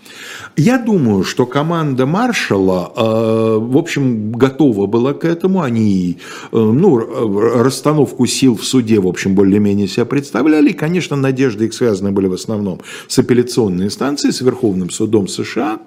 [0.56, 5.62] Я думаю, что команда Маршала, э, в общем, готова была к этому.
[5.62, 6.18] Они,
[6.52, 6.98] э, ну,
[7.64, 10.70] расстановку сил в суде, в общем, более-менее себя представляли.
[10.70, 15.80] И, конечно, надежды их связаны были в основном с апелляционной инстанцией, с Верховным судом США.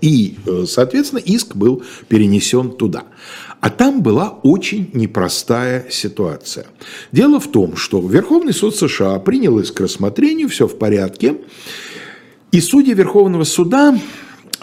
[0.00, 3.04] И, э, соответственно, иск был перенесен туда.
[3.60, 6.66] А там была очень непростая ситуация.
[7.12, 11.38] Дело в том, что Верховный суд США принял иск к рассмотрению, все в порядке.
[12.52, 13.98] И судьи Верховного суда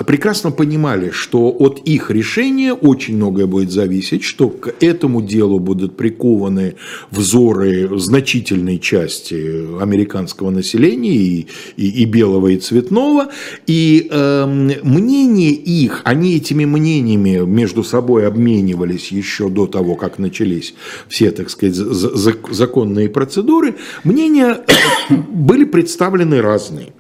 [0.04, 5.98] прекрасно понимали, что от их решения очень многое будет зависеть, что к этому делу будут
[5.98, 6.76] прикованы
[7.12, 13.30] взоры значительной части американского населения и, и, и белого, и цветного.
[13.68, 14.46] И э,
[14.84, 20.74] мнение их, они этими мнениями между собой обменивались еще до того, как начались
[21.08, 24.62] все, так сказать, законные процедуры, мнения
[25.10, 26.94] были представлены разные.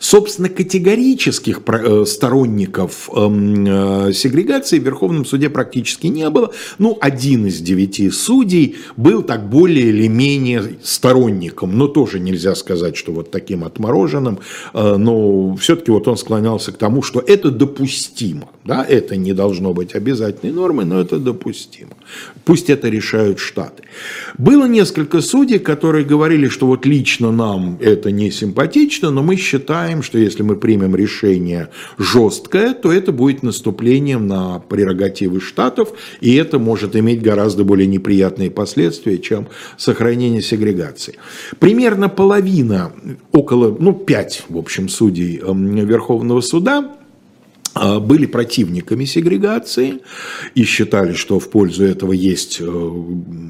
[0.00, 6.52] Собственно, категорических э, сторонников эм, э, сегрегации в Верховном суде практически не было.
[6.78, 12.96] Ну, один из девяти судей был так более или менее сторонником, но тоже нельзя сказать,
[12.96, 14.40] что вот таким отмороженным,
[14.74, 18.48] э, но все-таки вот он склонялся к тому, что это допустимо.
[18.64, 18.84] Да?
[18.84, 21.92] Это не должно быть обязательной нормой, но это допустимо.
[22.44, 23.84] Пусть это решают штаты.
[24.38, 29.71] Было несколько судей, которые говорили, что вот лично нам это не симпатично, но мы считаем,
[29.72, 36.34] считаем, что если мы примем решение жесткое, то это будет наступлением на прерогативы штатов, и
[36.34, 41.14] это может иметь гораздо более неприятные последствия, чем сохранение сегрегации.
[41.58, 42.92] Примерно половина,
[43.32, 46.96] около, ну, пять, в общем, судей эм, Верховного суда
[47.74, 50.00] были противниками сегрегации
[50.54, 52.92] и считали, что в пользу этого есть э,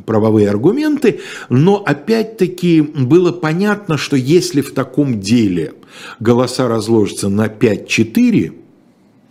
[0.06, 5.74] правовые аргументы, но опять-таки было понятно, что если в таком деле
[6.20, 8.52] голоса разложатся на 5-4,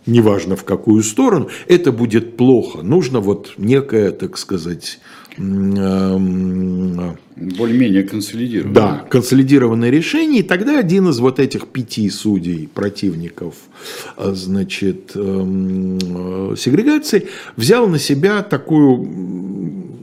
[0.06, 2.82] неважно в какую сторону, это будет плохо.
[2.82, 4.98] Нужно вот некое, так сказать,
[7.36, 8.74] более-менее консолидированное.
[8.74, 10.40] Да, консолидированное решение.
[10.40, 13.54] И тогда один из вот этих пяти судей, противников,
[14.16, 19.08] э, значит, эм, э, сегрегации, взял на себя такую,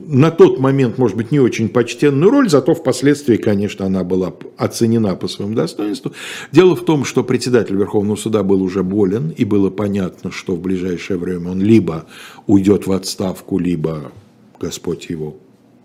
[0.07, 5.15] на тот момент, может быть, не очень почтенную роль, зато впоследствии, конечно, она была оценена
[5.15, 6.13] по своему достоинству.
[6.51, 10.61] Дело в том, что председатель Верховного суда был уже болен, и было понятно, что в
[10.61, 12.05] ближайшее время он либо
[12.47, 14.11] уйдет в отставку, либо
[14.59, 15.37] Господь его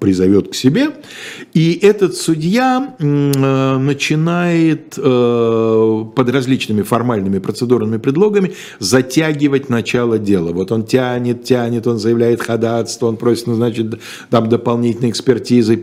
[0.04, 0.90] призовет к себе,
[1.54, 10.52] и этот судья э, начинает э, под различными формальными процедурными предлогами затягивать начало дела.
[10.52, 13.86] Вот он тянет, тянет, он заявляет ходатайство, он просит назначить
[14.28, 15.80] там дополнительные экспертизы.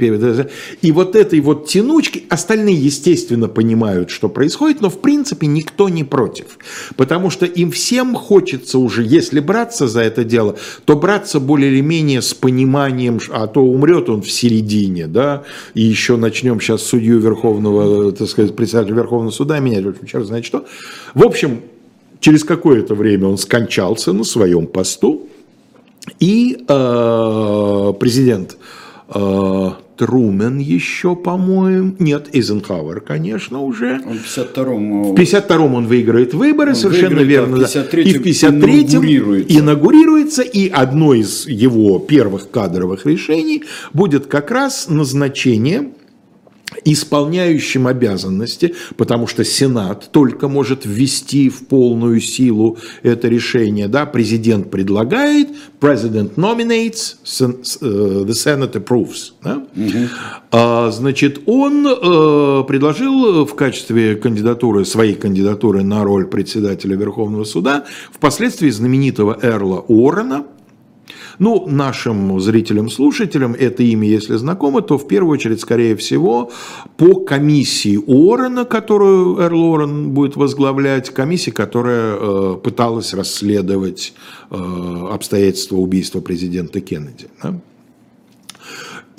[0.84, 6.04] И вот этой вот тянучки, остальные, естественно, понимают, что происходит, но в принципе никто не
[6.04, 6.60] против.
[6.96, 11.82] Потому что им всем хочется уже, если браться за это дело, то браться более или
[11.82, 15.44] менее с пониманием, а то умрет он в середине, да,
[15.74, 20.26] и еще начнем сейчас судью Верховного, так сказать, председателя Верховного суда менять, в общем, черт
[20.26, 20.66] знает что.
[21.14, 21.62] В общем,
[22.20, 25.28] через какое-то время он скончался на своем посту,
[26.20, 28.58] и э, президент
[29.14, 29.70] э,
[30.02, 31.94] Трумен еще, по-моему.
[32.00, 34.02] Нет, Эйзенхауэр, конечно, уже.
[34.04, 35.14] Он в 52-м...
[35.14, 37.58] В 52-м он выиграет выборы, он совершенно выиграет, верно.
[37.60, 39.60] Да, в 53 и в 53-м инаугурируется.
[39.60, 40.42] инаугурируется.
[40.42, 45.92] И одно из его первых кадровых решений будет как раз назначение
[46.86, 53.88] исполняющим обязанности, потому что Сенат только может ввести в полную силу это решение.
[53.88, 54.06] Да?
[54.06, 59.34] Президент предлагает, President nominates, э, the Senate approves.
[59.44, 59.66] Да?
[59.76, 60.08] Угу.
[60.52, 67.86] А, значит, он э, предложил в качестве кандидатуры, своей кандидатуры на роль председателя Верховного суда
[68.12, 70.46] впоследствии знаменитого Эрла Уоррена,
[71.42, 76.52] ну, нашим зрителям, слушателям это имя, если знакомо, то в первую очередь, скорее всего,
[76.98, 84.14] по комиссии Уоррена, которую Эрл Уоррен будет возглавлять, комиссии, которая э, пыталась расследовать
[84.52, 87.26] э, обстоятельства убийства президента Кеннеди.
[87.42, 87.60] Да?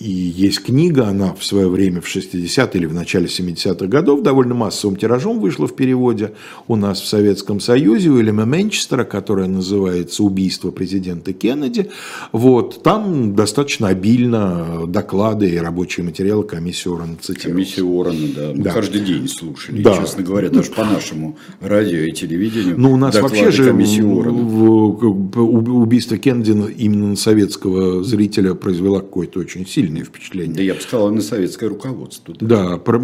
[0.03, 4.55] И есть книга, она в свое время в 60-е или в начале 70-х годов довольно
[4.55, 6.33] массовым тиражом вышла в переводе
[6.67, 11.91] у нас в Советском Союзе у Уильяма Менчестера, которая называется «Убийство президента Кеннеди».
[12.33, 17.49] Вот, там достаточно обильно доклады и рабочие материалы комиссии Уоррена цитируются.
[17.49, 18.53] Комиссия Уоррена, да.
[18.57, 18.73] Мы да.
[18.73, 19.97] каждый день слушали, да.
[19.97, 22.75] честно говоря, даже по нашему радио и телевидению.
[22.77, 29.92] Ну, у нас вообще же убийство Кеннеди именно на советского зрителя произвело какое-то очень сильное
[30.01, 30.55] впечатление.
[30.55, 32.35] Да я бы сказал, на советское руководство.
[32.41, 33.01] Да, про,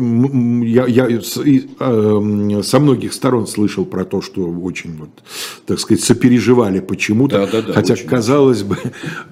[0.64, 5.10] я, я с, и, э, со многих сторон слышал про то, что очень, вот,
[5.66, 7.38] так сказать, сопереживали почему-то.
[7.38, 8.78] Да, да, да, Хотя, казалось бы,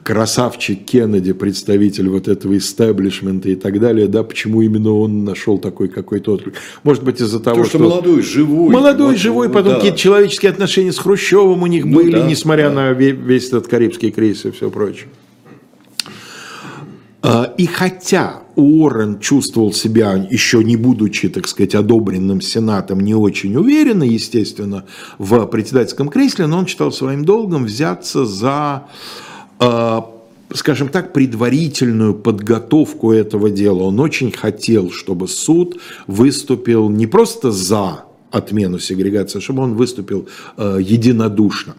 [0.03, 5.89] красавчик Кеннеди, представитель вот этого истеблишмента и так далее, да, почему именно он нашел такой
[5.89, 6.55] какой-то отклик.
[6.83, 7.89] Может быть, из-за того, то, что, что...
[7.89, 8.73] молодой, живой.
[8.73, 9.77] Молодой, вот, живой, потом да.
[9.77, 12.75] какие-то человеческие отношения с Хрущевым у них ну, были, да, несмотря да.
[12.75, 15.09] на весь этот Карибский кризис и все прочее.
[17.23, 23.57] А, и хотя Уоррен чувствовал себя, еще не будучи, так сказать, одобренным Сенатом, не очень
[23.57, 24.85] уверенно, естественно,
[25.19, 28.87] в председательском кресле, но он считал своим долгом взяться за,
[29.59, 30.11] а,
[30.53, 33.85] скажем так, предварительную подготовку этого дела.
[33.85, 38.06] Он очень хотел, чтобы суд выступил не просто за
[38.37, 41.75] отмену сегрегации, чтобы он выступил э, единодушно.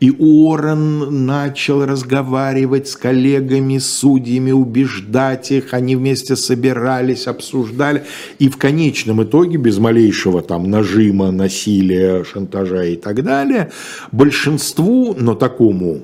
[0.00, 8.04] И Уоррен начал разговаривать с коллегами, судьями, убеждать их, они вместе собирались, обсуждали,
[8.38, 13.70] и в конечном итоге, без малейшего там нажима, насилия, шантажа и так далее,
[14.12, 16.02] большинству, но такому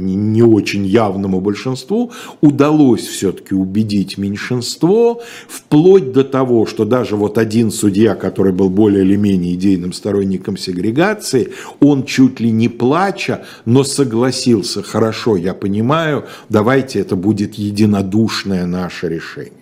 [0.00, 7.70] не очень явному большинству удалось все-таки убедить меньшинство, вплоть до того, что даже вот один
[7.70, 13.84] судья, который был более или менее идейным сторонником сегрегации, он чуть ли не плача, но
[13.84, 19.60] согласился, хорошо, я понимаю, давайте это будет единодушное наше решение.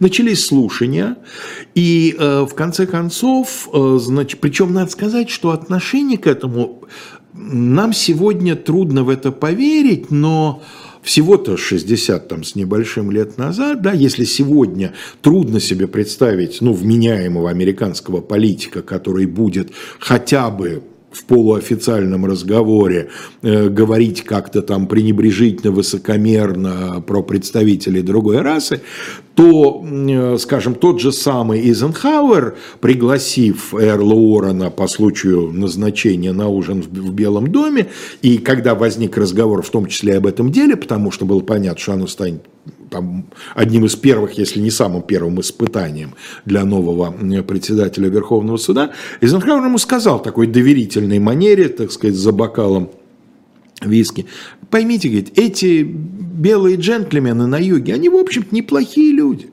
[0.00, 1.16] Начались слушания,
[1.74, 6.82] и э, в конце концов, э, значит, причем надо сказать, что отношение к этому
[7.36, 10.62] нам сегодня трудно в это поверить, но
[11.02, 17.50] всего-то 60 там, с небольшим лет назад, да, если сегодня трудно себе представить ну, вменяемого
[17.50, 20.82] американского политика, который будет хотя бы
[21.14, 23.10] в полуофициальном разговоре
[23.42, 28.80] э, говорить как-то там пренебрежительно, высокомерно про представителей другой расы,
[29.34, 36.82] то, э, скажем, тот же самый Эйзенхауэр, пригласив Эрла Уоррена по случаю назначения на ужин
[36.82, 37.88] в Белом доме,
[38.22, 41.92] и когда возник разговор в том числе об этом деле, потому что было понятно, что
[41.92, 42.42] оно станет
[42.94, 43.26] там,
[43.56, 46.14] одним из первых, если не самым первым испытанием
[46.44, 47.10] для нового
[47.42, 52.92] председателя Верховного суда, Эйзенхауэр ему сказал такой доверительной манере, так сказать, за бокалом
[53.82, 54.26] виски.
[54.70, 59.50] Поймите, говорит, эти белые джентльмены на юге, они, в общем-то, неплохие люди.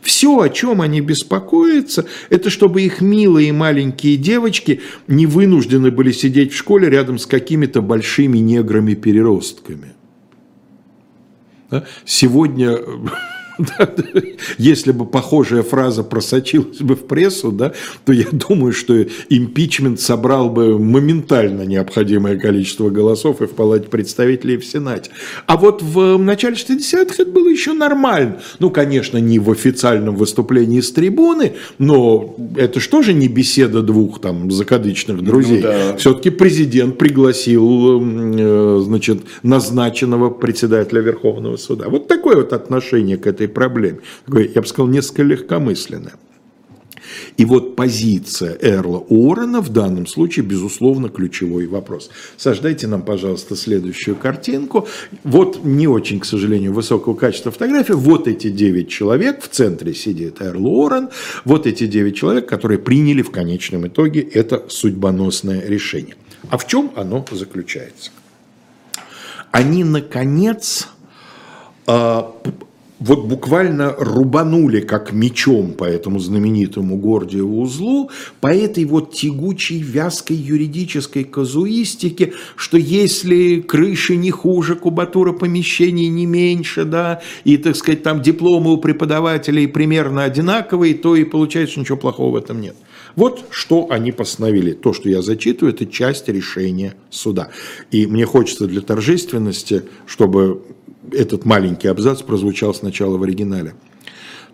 [0.00, 6.52] Все, о чем они беспокоятся, это чтобы их милые маленькие девочки не вынуждены были сидеть
[6.52, 9.93] в школе рядом с какими-то большими неграми-переростками.
[12.04, 12.78] Сегодня
[14.58, 17.72] Если бы похожая фраза просочилась бы в прессу, да,
[18.04, 24.54] то я думаю, что импичмент собрал бы моментально необходимое количество голосов и в Палате представителей,
[24.54, 25.10] и в Сенате.
[25.46, 28.40] А вот в начале 60-х это было еще нормально.
[28.58, 34.50] Ну, конечно, не в официальном выступлении с трибуны, но это же не беседа двух там
[34.50, 35.56] закадычных ну друзей?
[35.56, 35.96] Ну, да.
[35.96, 41.88] Все-таки президент пригласил, э, значит, назначенного председателя Верховного суда.
[41.88, 44.00] Вот такое вот отношение к этой этой проблеме.
[44.28, 46.14] Я бы сказал, несколько легкомысленное.
[47.36, 52.10] И вот позиция Эрла Уоррена в данном случае, безусловно, ключевой вопрос.
[52.36, 54.88] Сождайте нам, пожалуйста, следующую картинку.
[55.22, 57.94] Вот не очень, к сожалению, высокого качества фотография.
[57.94, 61.10] Вот эти девять человек, в центре сидит Эрл Уоррен.
[61.44, 66.16] Вот эти девять человек, которые приняли в конечном итоге это судьбоносное решение.
[66.48, 68.10] А в чем оно заключается?
[69.50, 70.88] Они, наконец,
[71.86, 72.34] а,
[73.04, 80.36] вот буквально рубанули как мечом по этому знаменитому Гордиеву узлу, по этой вот тягучей, вязкой
[80.36, 88.02] юридической казуистике, что если крыши не хуже, кубатура помещений не меньше, да, и, так сказать,
[88.02, 92.76] там дипломы у преподавателей примерно одинаковые, то и получается ничего плохого в этом нет.
[93.16, 94.72] Вот что они постановили.
[94.72, 97.50] То, что я зачитываю, это часть решения суда.
[97.90, 100.62] И мне хочется для торжественности, чтобы
[101.11, 103.75] этот маленький абзац прозвучал сначала в оригинале.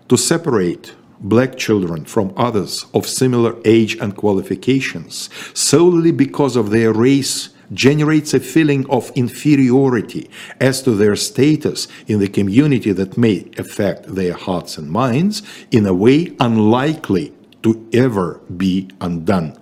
[0.08, 6.92] To separate black children from others of similar age and qualifications solely because of their
[6.92, 10.30] race, generates a feeling of inferiority
[10.60, 15.86] as to their status in the community that may affect their hearts and minds in
[15.86, 17.32] a way unlikely
[17.62, 19.58] to ever be undone.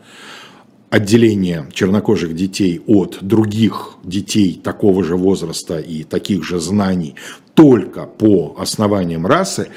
[0.90, 7.16] Отделение чернокожих детей от других детей такого же возраста и таких же знаний
[7.54, 9.68] только по основаниям расы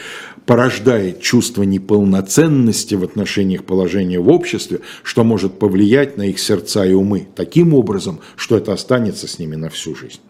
[0.46, 6.84] порождает чувство неполноценности в отношении их положения в обществе, что может повлиять на их сердца
[6.84, 10.20] и умы таким образом, что это останется с ними на всю жизнь.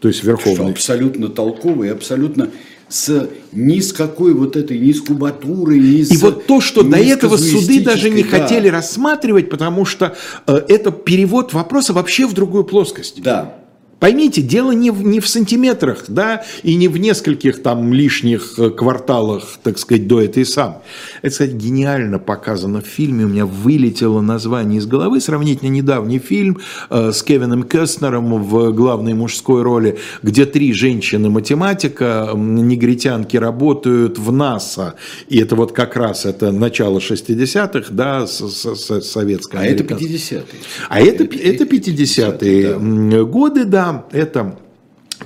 [0.00, 0.54] То есть Верховный...
[0.54, 2.50] Что абсолютно толковый, абсолютно
[2.92, 6.10] с ни с какой вот этой, ни с кубатурой, ни с...
[6.10, 8.28] И вот то, что до этого суды даже не да.
[8.28, 10.14] хотели рассматривать, потому что
[10.46, 13.22] э, это перевод вопроса вообще в другую плоскость.
[13.22, 13.61] Да.
[14.02, 18.70] Поймите, дело не в, не в сантиметрах, да, и не в нескольких там лишних э,
[18.70, 20.82] кварталах, так сказать, до этой сам.
[21.22, 23.26] Это, кстати, гениально показано в фильме.
[23.26, 25.20] У меня вылетело название из головы.
[25.20, 26.58] Сравнительно недавний фильм
[26.90, 34.94] э, с Кевином Кестнером в главной мужской роли, где три женщины-математика, негритянки, работают в НАСА.
[35.28, 39.16] И это вот как раз это начало 60-х, да, с, с.
[39.16, 40.42] А это 50-е.
[40.88, 43.22] А это, это 50-е да.
[43.22, 44.58] годы, да это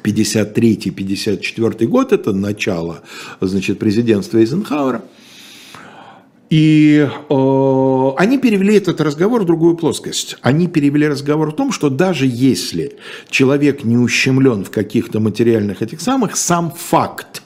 [0.02, 3.02] 53-54 год, это начало
[3.40, 5.02] значит, президентства Эйзенхауэра.
[6.48, 10.36] И э, они перевели этот разговор в другую плоскость.
[10.42, 12.96] Они перевели разговор в том, что даже если
[13.30, 17.42] человек не ущемлен в каких-то материальных этих самых, сам факт.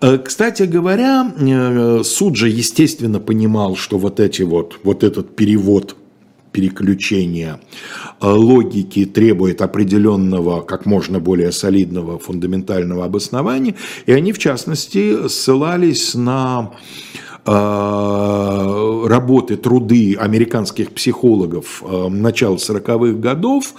[0.00, 5.94] Э, кстати говоря, э, суд же, естественно, понимал, что вот эти вот, вот этот перевод
[6.56, 7.60] переключения.
[8.22, 13.74] Э, логики требует определенного, как можно более солидного фундаментального обоснования,
[14.06, 16.72] и они, в частности, ссылались на
[17.48, 17.52] Э,
[19.06, 23.74] работы, труды американских психологов э, начала 40-х годов,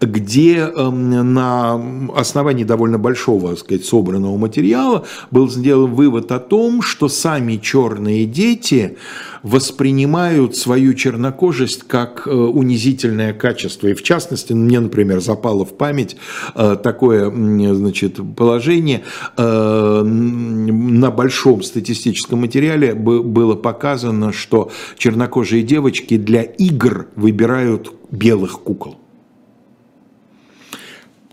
[0.00, 1.80] где эм, на
[2.14, 8.26] основании довольно большого, так сказать, собранного материала был сделан вывод о том, что сами черные
[8.26, 8.96] дети
[9.42, 13.88] воспринимают свою чернокожесть как э, унизительное качество.
[13.88, 16.16] И в частности, мне, например, запало в память
[16.54, 19.02] такое значит, положение
[19.36, 28.96] на большом статистическом материале было показано, что чернокожие девочки для игр выбирают белых кукол.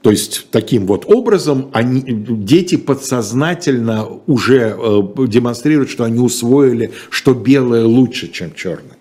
[0.02, 7.34] То есть таким вот образом они, дети подсознательно уже э, демонстрируют, что они усвоили, что
[7.34, 8.98] белое лучше, чем черное.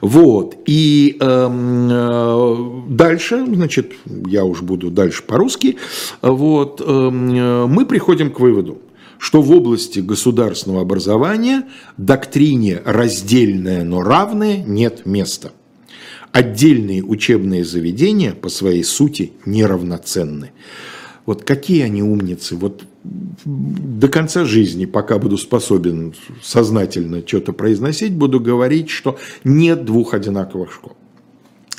[0.00, 0.56] Вот.
[0.66, 2.56] И эм, э,
[2.88, 3.92] дальше, значит,
[4.26, 5.76] я уж буду дальше по-русски,
[6.22, 8.78] вот, эм, э, мы приходим к выводу,
[9.18, 11.64] что в области государственного образования
[11.96, 15.52] доктрине раздельное, но равное нет места.
[16.32, 20.50] Отдельные учебные заведения по своей сути неравноценны.
[21.26, 22.56] Вот какие они умницы.
[22.56, 22.82] Вот
[23.44, 30.72] до конца жизни, пока буду способен сознательно что-то произносить, буду говорить, что нет двух одинаковых
[30.72, 30.96] школ.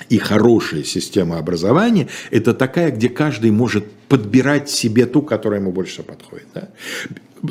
[0.10, 6.03] И хорошая система образования– это такая, где каждый может подбирать себе ту, которая ему больше
[6.03, 6.47] подходит.
[6.53, 6.70] Да?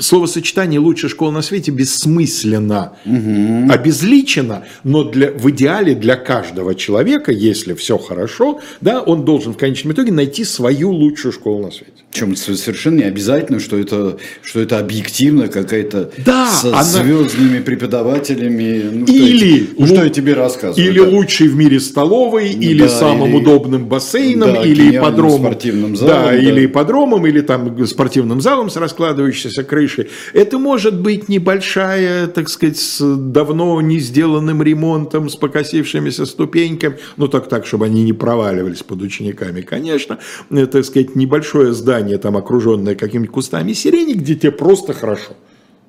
[0.01, 3.73] Словосочетание «лучшая школа на свете» бессмысленно, угу.
[3.73, 9.57] обезличено, но для, в идеале для каждого человека, если все хорошо, да, он должен в
[9.57, 11.93] конечном итоге найти свою лучшую школу на свете.
[12.15, 16.85] Причем совершенно не обязательно, что это, что это объективно какая-то да, со она...
[16.85, 18.83] звездными преподавателями.
[18.93, 20.89] Ну, или ну, что я тебе рассказываю.
[20.89, 21.09] Или да.
[21.09, 25.41] лучший в мире столовой, да, или самым или, удобным бассейном, да, или ипподромом.
[25.41, 26.15] спортивным залом.
[26.15, 29.84] Да, да, или ипподромом, или там спортивным залом с раскладывающейся крышей.
[30.33, 37.29] Это может быть небольшая, так сказать, с давно не сделанным ремонтом, с покосившимися ступеньками, ну
[37.29, 40.19] так так, чтобы они не проваливались под учениками, конечно,
[40.51, 45.37] э, так сказать, небольшое здание, там, окруженное какими-нибудь кустами сирени, где тебе просто хорошо.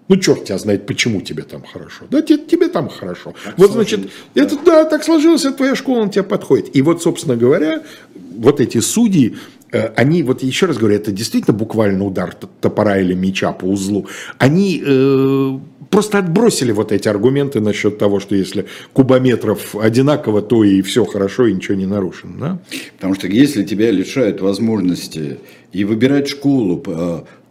[0.08, 2.06] Ну, черт тебя знает, почему тебе там хорошо.
[2.10, 3.34] Да, тебе, тебе там хорошо.
[3.44, 4.02] Так вот, значит,
[4.36, 4.44] да.
[4.44, 6.76] это, да, так сложилось, это твоя школа, он тебе подходит.
[6.76, 7.82] И вот, собственно говоря,
[8.38, 9.36] вот эти судьи,
[9.72, 14.08] э, они, вот еще раз говорю, это действительно буквально удар топора или меча по узлу.
[14.38, 20.84] Они э, просто отбросили вот эти аргументы насчет того, что если кубометров одинаково, то и
[20.84, 22.34] все хорошо, и ничего не нарушено.
[22.40, 22.60] Да?
[22.96, 25.40] Потому что если тебя лишают возможности
[25.74, 26.84] и выбирать школу,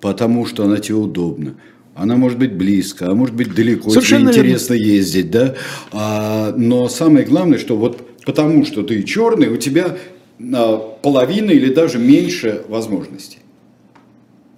[0.01, 1.55] потому что она тебе удобна,
[1.95, 4.87] она может быть близко, а может быть далеко, Совершенно интересно верно.
[4.87, 5.55] ездить, да.
[5.93, 9.97] А, но самое главное, что вот потому что ты черный, у тебя
[10.41, 13.39] а, половина или даже меньше возможностей.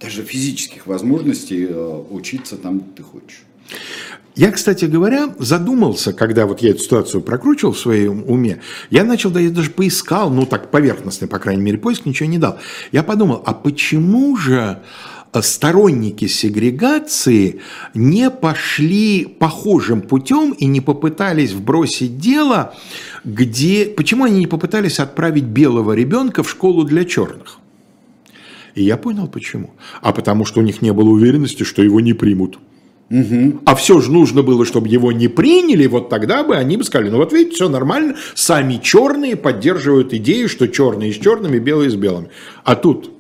[0.00, 3.42] Даже физических возможностей а, учиться там, где ты хочешь.
[4.36, 8.60] Я, кстати говоря, задумался, когда вот я эту ситуацию прокручивал в своем уме,
[8.90, 12.38] я начал, да я даже поискал, ну так поверхностный, по крайней мере, поиск ничего не
[12.38, 12.58] дал.
[12.92, 14.82] Я подумал, а почему же
[15.42, 17.60] сторонники сегрегации
[17.94, 22.74] не пошли похожим путем и не попытались вбросить дело,
[23.24, 23.86] где...
[23.86, 27.58] Почему они не попытались отправить белого ребенка в школу для черных?
[28.74, 29.74] И я понял почему.
[30.02, 32.58] А потому что у них не было уверенности, что его не примут.
[33.10, 33.60] Угу.
[33.64, 37.08] А все же нужно было, чтобы его не приняли, вот тогда бы они бы сказали,
[37.08, 41.94] ну вот видите, все нормально, сами черные поддерживают идею, что черные с черными, белые с
[41.94, 42.30] белыми.
[42.64, 43.10] А тут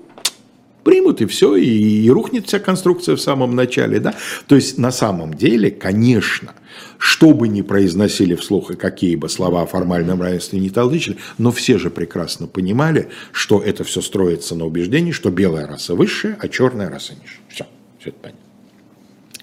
[1.06, 4.00] примут и все, и, и рухнет вся конструкция в самом начале.
[4.00, 4.14] Да?
[4.46, 6.54] То есть на самом деле, конечно,
[6.98, 11.52] что бы ни произносили вслух и какие бы слова о формальном равенстве не толдычили, но
[11.52, 16.48] все же прекрасно понимали, что это все строится на убеждении, что белая раса высшая, а
[16.48, 17.38] черная раса ниже.
[17.48, 17.66] Все,
[17.98, 18.40] все это понятно.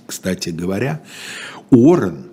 [0.05, 1.01] Кстати говоря,
[1.69, 2.25] Уоррен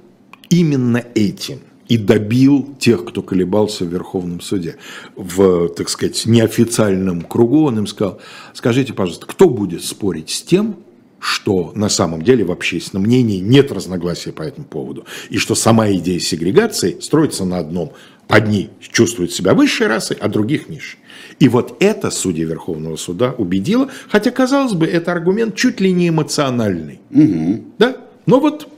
[0.49, 1.61] именно этим
[1.91, 4.77] и добил тех, кто колебался в Верховном суде.
[5.17, 8.21] В, так сказать, неофициальном кругу он им сказал,
[8.55, 10.77] скажите, пожалуйста, кто будет спорить с тем,
[11.19, 15.91] что на самом деле в общественном мнении нет разногласия по этому поводу, и что сама
[15.91, 17.93] идея сегрегации строится на одном.
[18.29, 20.97] Одни чувствуют себя высшей расой, а других ниже.
[21.41, 26.11] И вот это судья Верховного суда убедило, хотя, казалось бы, это аргумент чуть ли не
[26.11, 27.01] эмоциональный.
[27.11, 27.65] Угу.
[27.79, 27.97] Да?
[28.27, 28.69] Но вот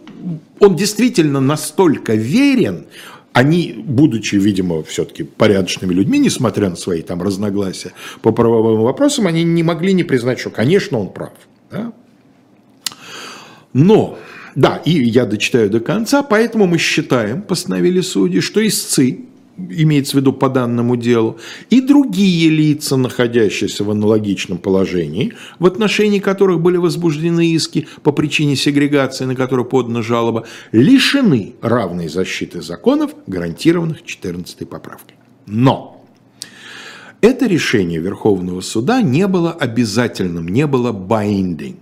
[0.60, 2.86] он действительно настолько верен,
[3.32, 9.42] они, будучи, видимо, все-таки порядочными людьми, несмотря на свои там разногласия по правовым вопросам, они
[9.42, 11.32] не могли не признать, что, конечно, он прав.
[11.70, 11.92] Да?
[13.72, 14.18] Но,
[14.54, 19.20] да, и я дочитаю до конца, поэтому мы считаем, постановили судьи, что истцы,
[19.56, 21.38] имеется в виду по данному делу,
[21.70, 28.56] и другие лица, находящиеся в аналогичном положении, в отношении которых были возбуждены иски по причине
[28.56, 35.16] сегрегации, на которую подана жалоба, лишены равной защиты законов, гарантированных 14 поправкой.
[35.46, 36.04] Но
[37.20, 41.76] это решение Верховного суда не было обязательным, не было binding.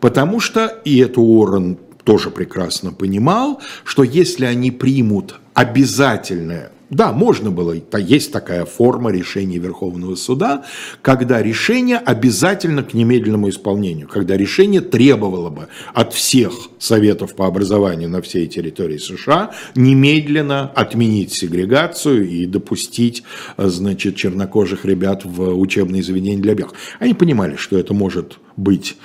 [0.00, 7.50] Потому что, и это Уоррен тоже прекрасно понимал, что если они примут обязательное да, можно
[7.50, 10.64] было, есть такая форма решения Верховного суда,
[11.02, 18.08] когда решение обязательно к немедленному исполнению, когда решение требовало бы от всех советов по образованию
[18.08, 23.24] на всей территории США немедленно отменить сегрегацию и допустить,
[23.56, 26.74] значит, чернокожих ребят в учебные заведения для белых.
[27.00, 28.96] Они понимали, что это может быть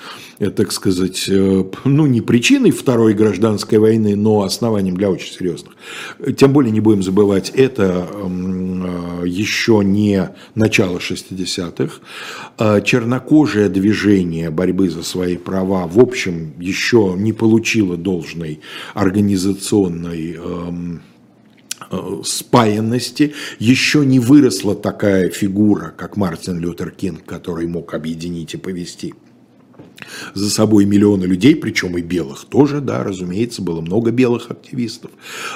[0.41, 5.75] Э, так сказать, э, ну, не причиной Второй гражданской войны, но основанием для очень серьезных.
[6.35, 12.81] Тем более не будем забывать, это э, еще не начало 60-х.
[12.81, 18.61] Чернокожее движение борьбы за свои права, в общем, еще не получило должной
[18.95, 20.39] организационной
[22.23, 29.13] спаянности, еще не выросла такая фигура, как Мартин Лютер Кинг, который мог объединить и повести
[30.33, 35.11] за собой миллионы людей, причем и белых тоже, да, разумеется, было много белых активистов,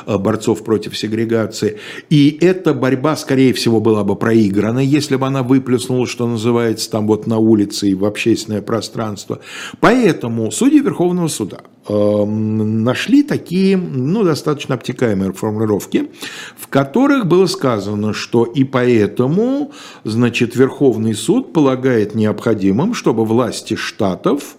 [0.05, 1.79] э, борцов против сегрегации.
[2.09, 7.07] И эта борьба, скорее всего, была бы проиграна, если бы она выплеснула, что называется, там
[7.07, 9.39] вот на улице и в общественное пространство.
[9.79, 16.09] Поэтому судьи Верховного суда нашли такие, ну, достаточно обтекаемые формулировки,
[16.57, 19.71] в которых было сказано, что и поэтому,
[20.03, 24.57] значит, Верховный суд полагает необходимым, чтобы власти штатов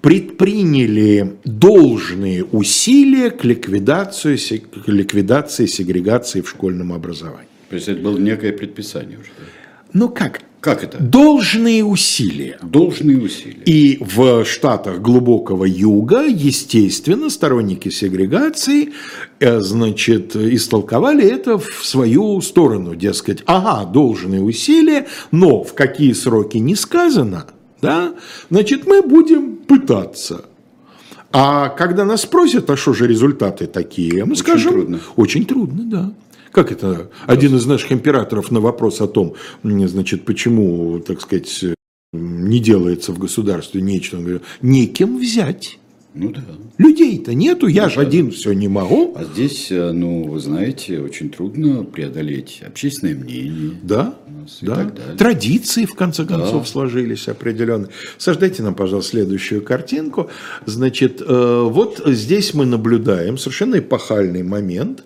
[0.00, 7.48] предприняли должные усилия к ликвидации, к ликвидации сегрегации в школьном образовании.
[7.70, 9.30] То есть это было некое предписание уже?
[9.94, 10.42] Ну как?
[10.64, 10.96] Как это?
[10.98, 12.58] Должные усилия.
[12.62, 13.62] Должные усилия.
[13.66, 18.94] И в штатах глубокого юга, естественно, сторонники сегрегации,
[19.40, 26.56] э, значит, истолковали это в свою сторону, дескать, ага, должные усилия, но в какие сроки
[26.56, 27.44] не сказано,
[27.82, 28.14] да,
[28.48, 30.46] значит, мы будем пытаться.
[31.30, 35.00] А когда нас спросят, а что же результаты такие, мы очень скажем, трудно.
[35.16, 36.14] очень трудно, да.
[36.54, 37.10] Как это?
[37.26, 39.34] Один из наших императоров на вопрос о том,
[39.64, 41.64] значит, почему, так сказать,
[42.12, 45.78] не делается в государстве нечто, он говорит, некем взять.
[46.14, 46.42] Ну да.
[46.78, 48.02] Людей-то нету, я ну, же да.
[48.02, 49.14] один все не могу.
[49.16, 53.72] А здесь, э, ну, вы знаете, очень трудно преодолеть общественное мнение.
[53.82, 54.14] Да,
[54.62, 54.92] да.
[55.18, 56.70] Традиции, в конце концов, да.
[56.70, 57.88] сложились определенно.
[58.16, 60.30] Сождайте нам, пожалуйста, следующую картинку.
[60.66, 65.02] Значит, э, вот здесь мы наблюдаем совершенно эпохальный момент.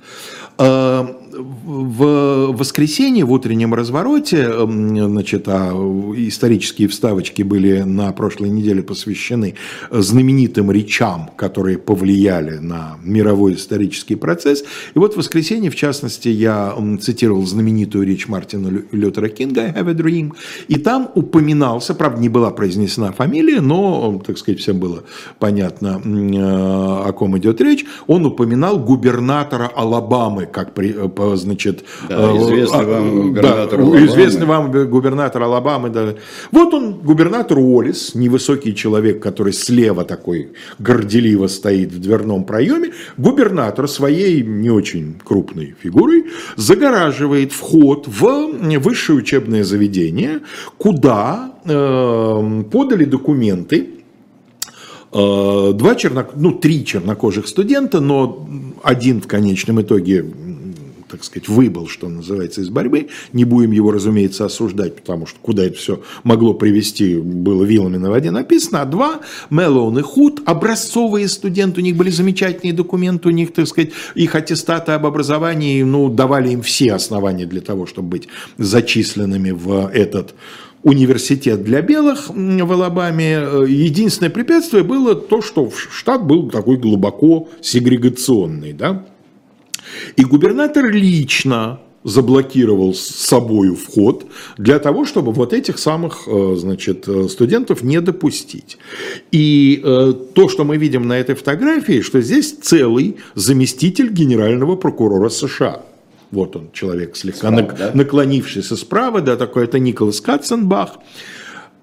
[1.32, 5.72] В воскресенье в утреннем развороте, значит, а
[6.16, 9.54] исторические вставочки были на прошлой неделе посвящены
[9.90, 14.64] знаменитым речам, которые повлияли на мировой исторический процесс.
[14.94, 19.90] И вот в воскресенье, в частности, я цитировал знаменитую речь Мартина Лютера Кинга «I have
[19.90, 20.32] a dream»,
[20.68, 25.04] и там упоминался, правда, не была произнесена фамилия, но, так сказать, всем было
[25.38, 26.00] понятно,
[27.06, 33.08] о ком идет речь, он упоминал губернатора Алабамы, как, значит, значит, да, э, известный вам
[33.08, 34.06] а, губернатор да, Алабамы.
[34.06, 35.90] Известный вам губернатор Алабамы.
[35.90, 36.14] Да.
[36.52, 43.88] Вот он, губернатор Уоллес, невысокий человек, который слева такой горделиво стоит в дверном проеме, губернатор
[43.88, 46.26] своей не очень крупной фигурой
[46.56, 48.48] загораживает вход в
[48.78, 50.40] высшее учебное заведение,
[50.76, 53.88] куда э, подали документы
[55.12, 58.48] э, два черно, ну, три чернокожих студента, но
[58.82, 60.24] один в конечном итоге
[61.08, 63.08] так сказать, выбыл, что называется, из борьбы.
[63.32, 68.10] Не будем его, разумеется, осуждать, потому что куда это все могло привести, было вилами на
[68.10, 68.82] воде написано.
[68.82, 73.66] А два, Мэллоун и Худ, образцовые студенты, у них были замечательные документы, у них, так
[73.66, 78.28] сказать, их аттестаты об образовании, ну, давали им все основания для того, чтобы быть
[78.58, 80.34] зачисленными в этот
[80.82, 83.40] университет для белых в Алабаме.
[83.66, 89.06] Единственное препятствие было то, что штат был такой глубоко сегрегационный, да,
[90.16, 94.26] и губернатор лично заблокировал с собою вход
[94.56, 98.78] для того, чтобы вот этих самых э, значит, э, студентов не допустить.
[99.32, 105.28] И э, то, что мы видим на этой фотографии, что здесь целый заместитель генерального прокурора
[105.28, 105.82] США.
[106.30, 107.90] Вот он, человек слегка справа, нак- да?
[107.94, 110.98] наклонившийся справа, да, такой, это Николас Катценбах.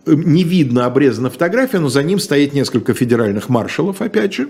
[0.06, 4.49] Не видно обрезана фотография, но за ним стоит несколько федеральных маршалов, опять же.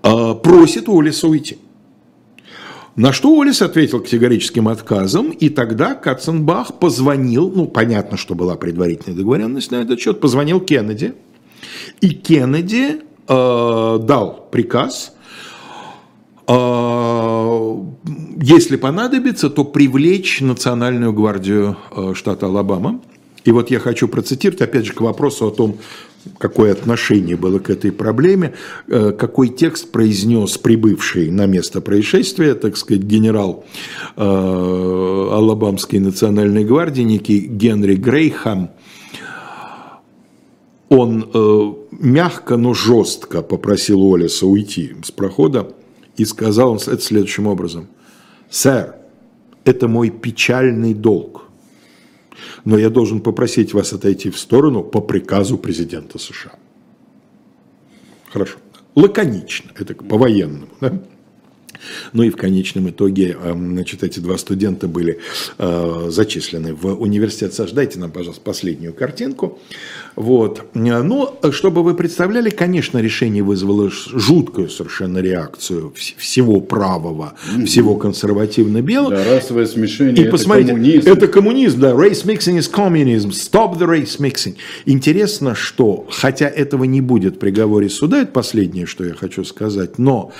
[0.00, 1.58] Просит Уоллеса уйти.
[2.96, 9.14] На что Олис ответил категорическим отказом, и тогда Катценбах позвонил, ну, понятно, что была предварительная
[9.14, 11.12] договоренность на этот счет, позвонил Кеннеди,
[12.00, 15.12] и Кеннеди э, дал приказ,
[16.48, 17.76] э,
[18.40, 23.02] если понадобится, то привлечь Национальную гвардию э, штата Алабама.
[23.44, 25.76] И вот я хочу процитировать, опять же, к вопросу о том,
[26.38, 28.54] какое отношение было к этой проблеме,
[28.88, 33.64] э, какой текст произнес прибывший на место происшествия, так сказать, генерал
[34.16, 38.70] э, Алабамской национальной гвардии некий Генри Грейхам.
[40.88, 45.72] Он э, мягко, но жестко попросил Олиса уйти с прохода
[46.16, 47.88] и сказал он это следующим образом.
[48.50, 48.94] «Сэр,
[49.64, 51.45] это мой печальный долг
[52.64, 56.52] но я должен попросить вас отойти в сторону по приказу президента США.
[58.28, 58.56] Хорошо.
[58.94, 60.68] Лаконично, это по-военному.
[60.80, 61.00] Да?
[62.12, 65.20] Ну и в конечном итоге, эм, значит, эти два студента были
[65.58, 67.66] э, зачислены в университет США.
[67.72, 69.58] Дайте нам, пожалуйста, последнюю картинку.
[70.16, 70.64] Вот.
[70.74, 77.34] Но, чтобы вы представляли, конечно, решение вызвало жуткую совершенно реакцию всего правого,
[77.66, 79.10] всего консервативно-белого.
[79.10, 81.08] Да, расовое смешение, и это посмотрите, коммунизм.
[81.10, 84.56] Это коммунизм, да, race mixing is communism, stop the race mixing.
[84.86, 89.98] Интересно, что, хотя этого не будет в приговоре суда, это последнее, что я хочу сказать,
[89.98, 90.32] но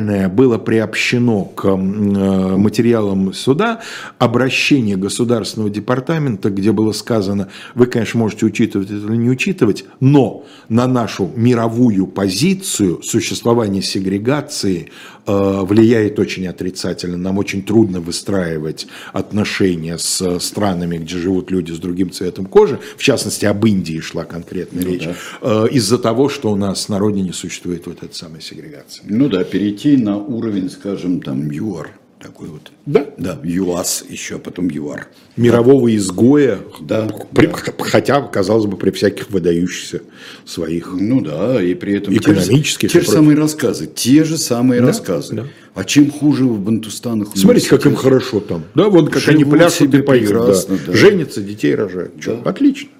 [0.00, 3.80] специальное было приобщено к э, материалам суда
[4.18, 10.44] обращение Государственного департамента, где было сказано, вы, конечно, можете учитывать это или не учитывать, но
[10.68, 14.90] на нашу мировую позицию существование сегрегации
[15.26, 17.16] влияет очень отрицательно.
[17.16, 22.78] Нам очень трудно выстраивать отношения с странами, где живут люди с другим цветом кожи.
[22.96, 25.04] В частности, об Индии шла конкретная ну, речь.
[25.04, 25.14] Да.
[25.42, 29.04] Э, из-за того, что у нас на родине существует вот эта самая сегрегация.
[29.08, 32.70] Ну да, перейти на уровень, скажем, там, ЮАР такой вот.
[32.86, 33.06] Да?
[33.16, 35.08] Да, ЮАС еще, а потом ЮАР.
[35.36, 36.58] Мирового изгоя.
[36.80, 37.52] Да, при, да.
[37.78, 40.02] Хотя, казалось бы, при всяких выдающихся
[40.44, 40.92] своих.
[40.92, 42.90] Ну да, и при этом экономических.
[42.90, 43.86] Те же, те же самые рассказы.
[43.86, 45.34] Те же самые да, рассказы.
[45.34, 45.46] Да.
[45.74, 47.28] А чем хуже в Бантустанах?
[47.34, 48.64] Смотрите, как им хорошо там.
[48.74, 50.32] Да, вот как Живут они пляшут и поют.
[50.32, 50.54] Да.
[50.86, 50.92] Да.
[50.92, 52.12] Женятся, детей рожают.
[52.24, 52.40] Да.
[52.44, 52.90] Отлично.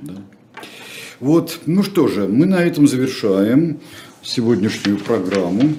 [0.00, 0.14] Да.
[1.18, 3.80] Вот, ну что же, мы на этом завершаем
[4.22, 5.74] сегодняшнюю программу.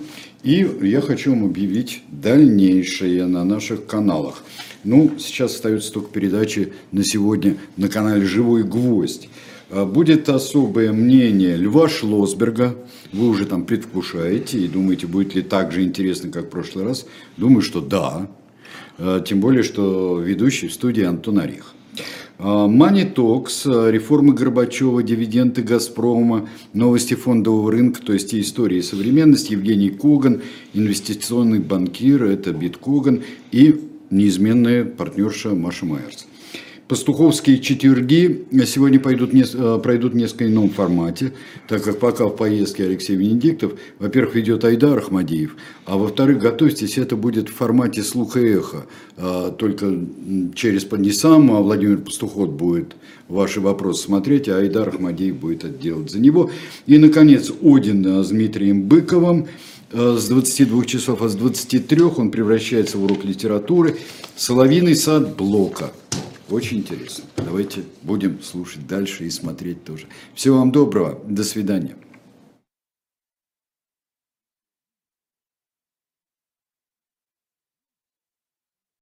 [0.48, 4.46] И я хочу вам объявить дальнейшее на наших каналах.
[4.86, 9.28] Ну, сейчас остается только передачи на сегодня на канале «Живой гвоздь».
[9.70, 12.78] А, будет особое мнение Льва Шлосберга.
[13.12, 17.06] Вы уже там предвкушаете и думаете, будет ли так же интересно, как в прошлый раз.
[17.36, 18.30] Думаю, что да.
[18.98, 21.74] А, тем более, что ведущий в студии Антон Орих.
[22.40, 29.50] Money Talks, реформы Горбачева, дивиденды Газпрома, новости фондового рынка, то есть и истории и современность.
[29.50, 36.28] Евгений Коган, инвестиционный банкир, это Биткоган и неизменная партнерша Маша Майерс.
[36.88, 41.34] Пастуховские четверги сегодня пойдут, э, пройдут в несколько ином формате,
[41.68, 47.18] так как пока в поездке Алексей Венедиктов, во-первых, ведет Айдар Ахмадиев, а во-вторых, готовьтесь, это
[47.18, 48.86] будет в формате слуха и эха,
[49.18, 50.00] а, только
[50.56, 52.96] через не сам а Владимир Пастухов будет
[53.28, 56.52] ваши вопросы смотреть, а Айдар Ахмадиев будет это делать за него.
[56.86, 59.48] И, наконец, Один с Дмитрием Быковым
[59.92, 63.98] э, с 22 часов, а с 23 он превращается в урок литературы
[64.38, 65.92] «Соловиный сад Блока».
[66.50, 67.26] Очень интересно.
[67.36, 70.06] Давайте будем слушать дальше и смотреть тоже.
[70.34, 71.20] Всего вам доброго.
[71.26, 71.96] До свидания.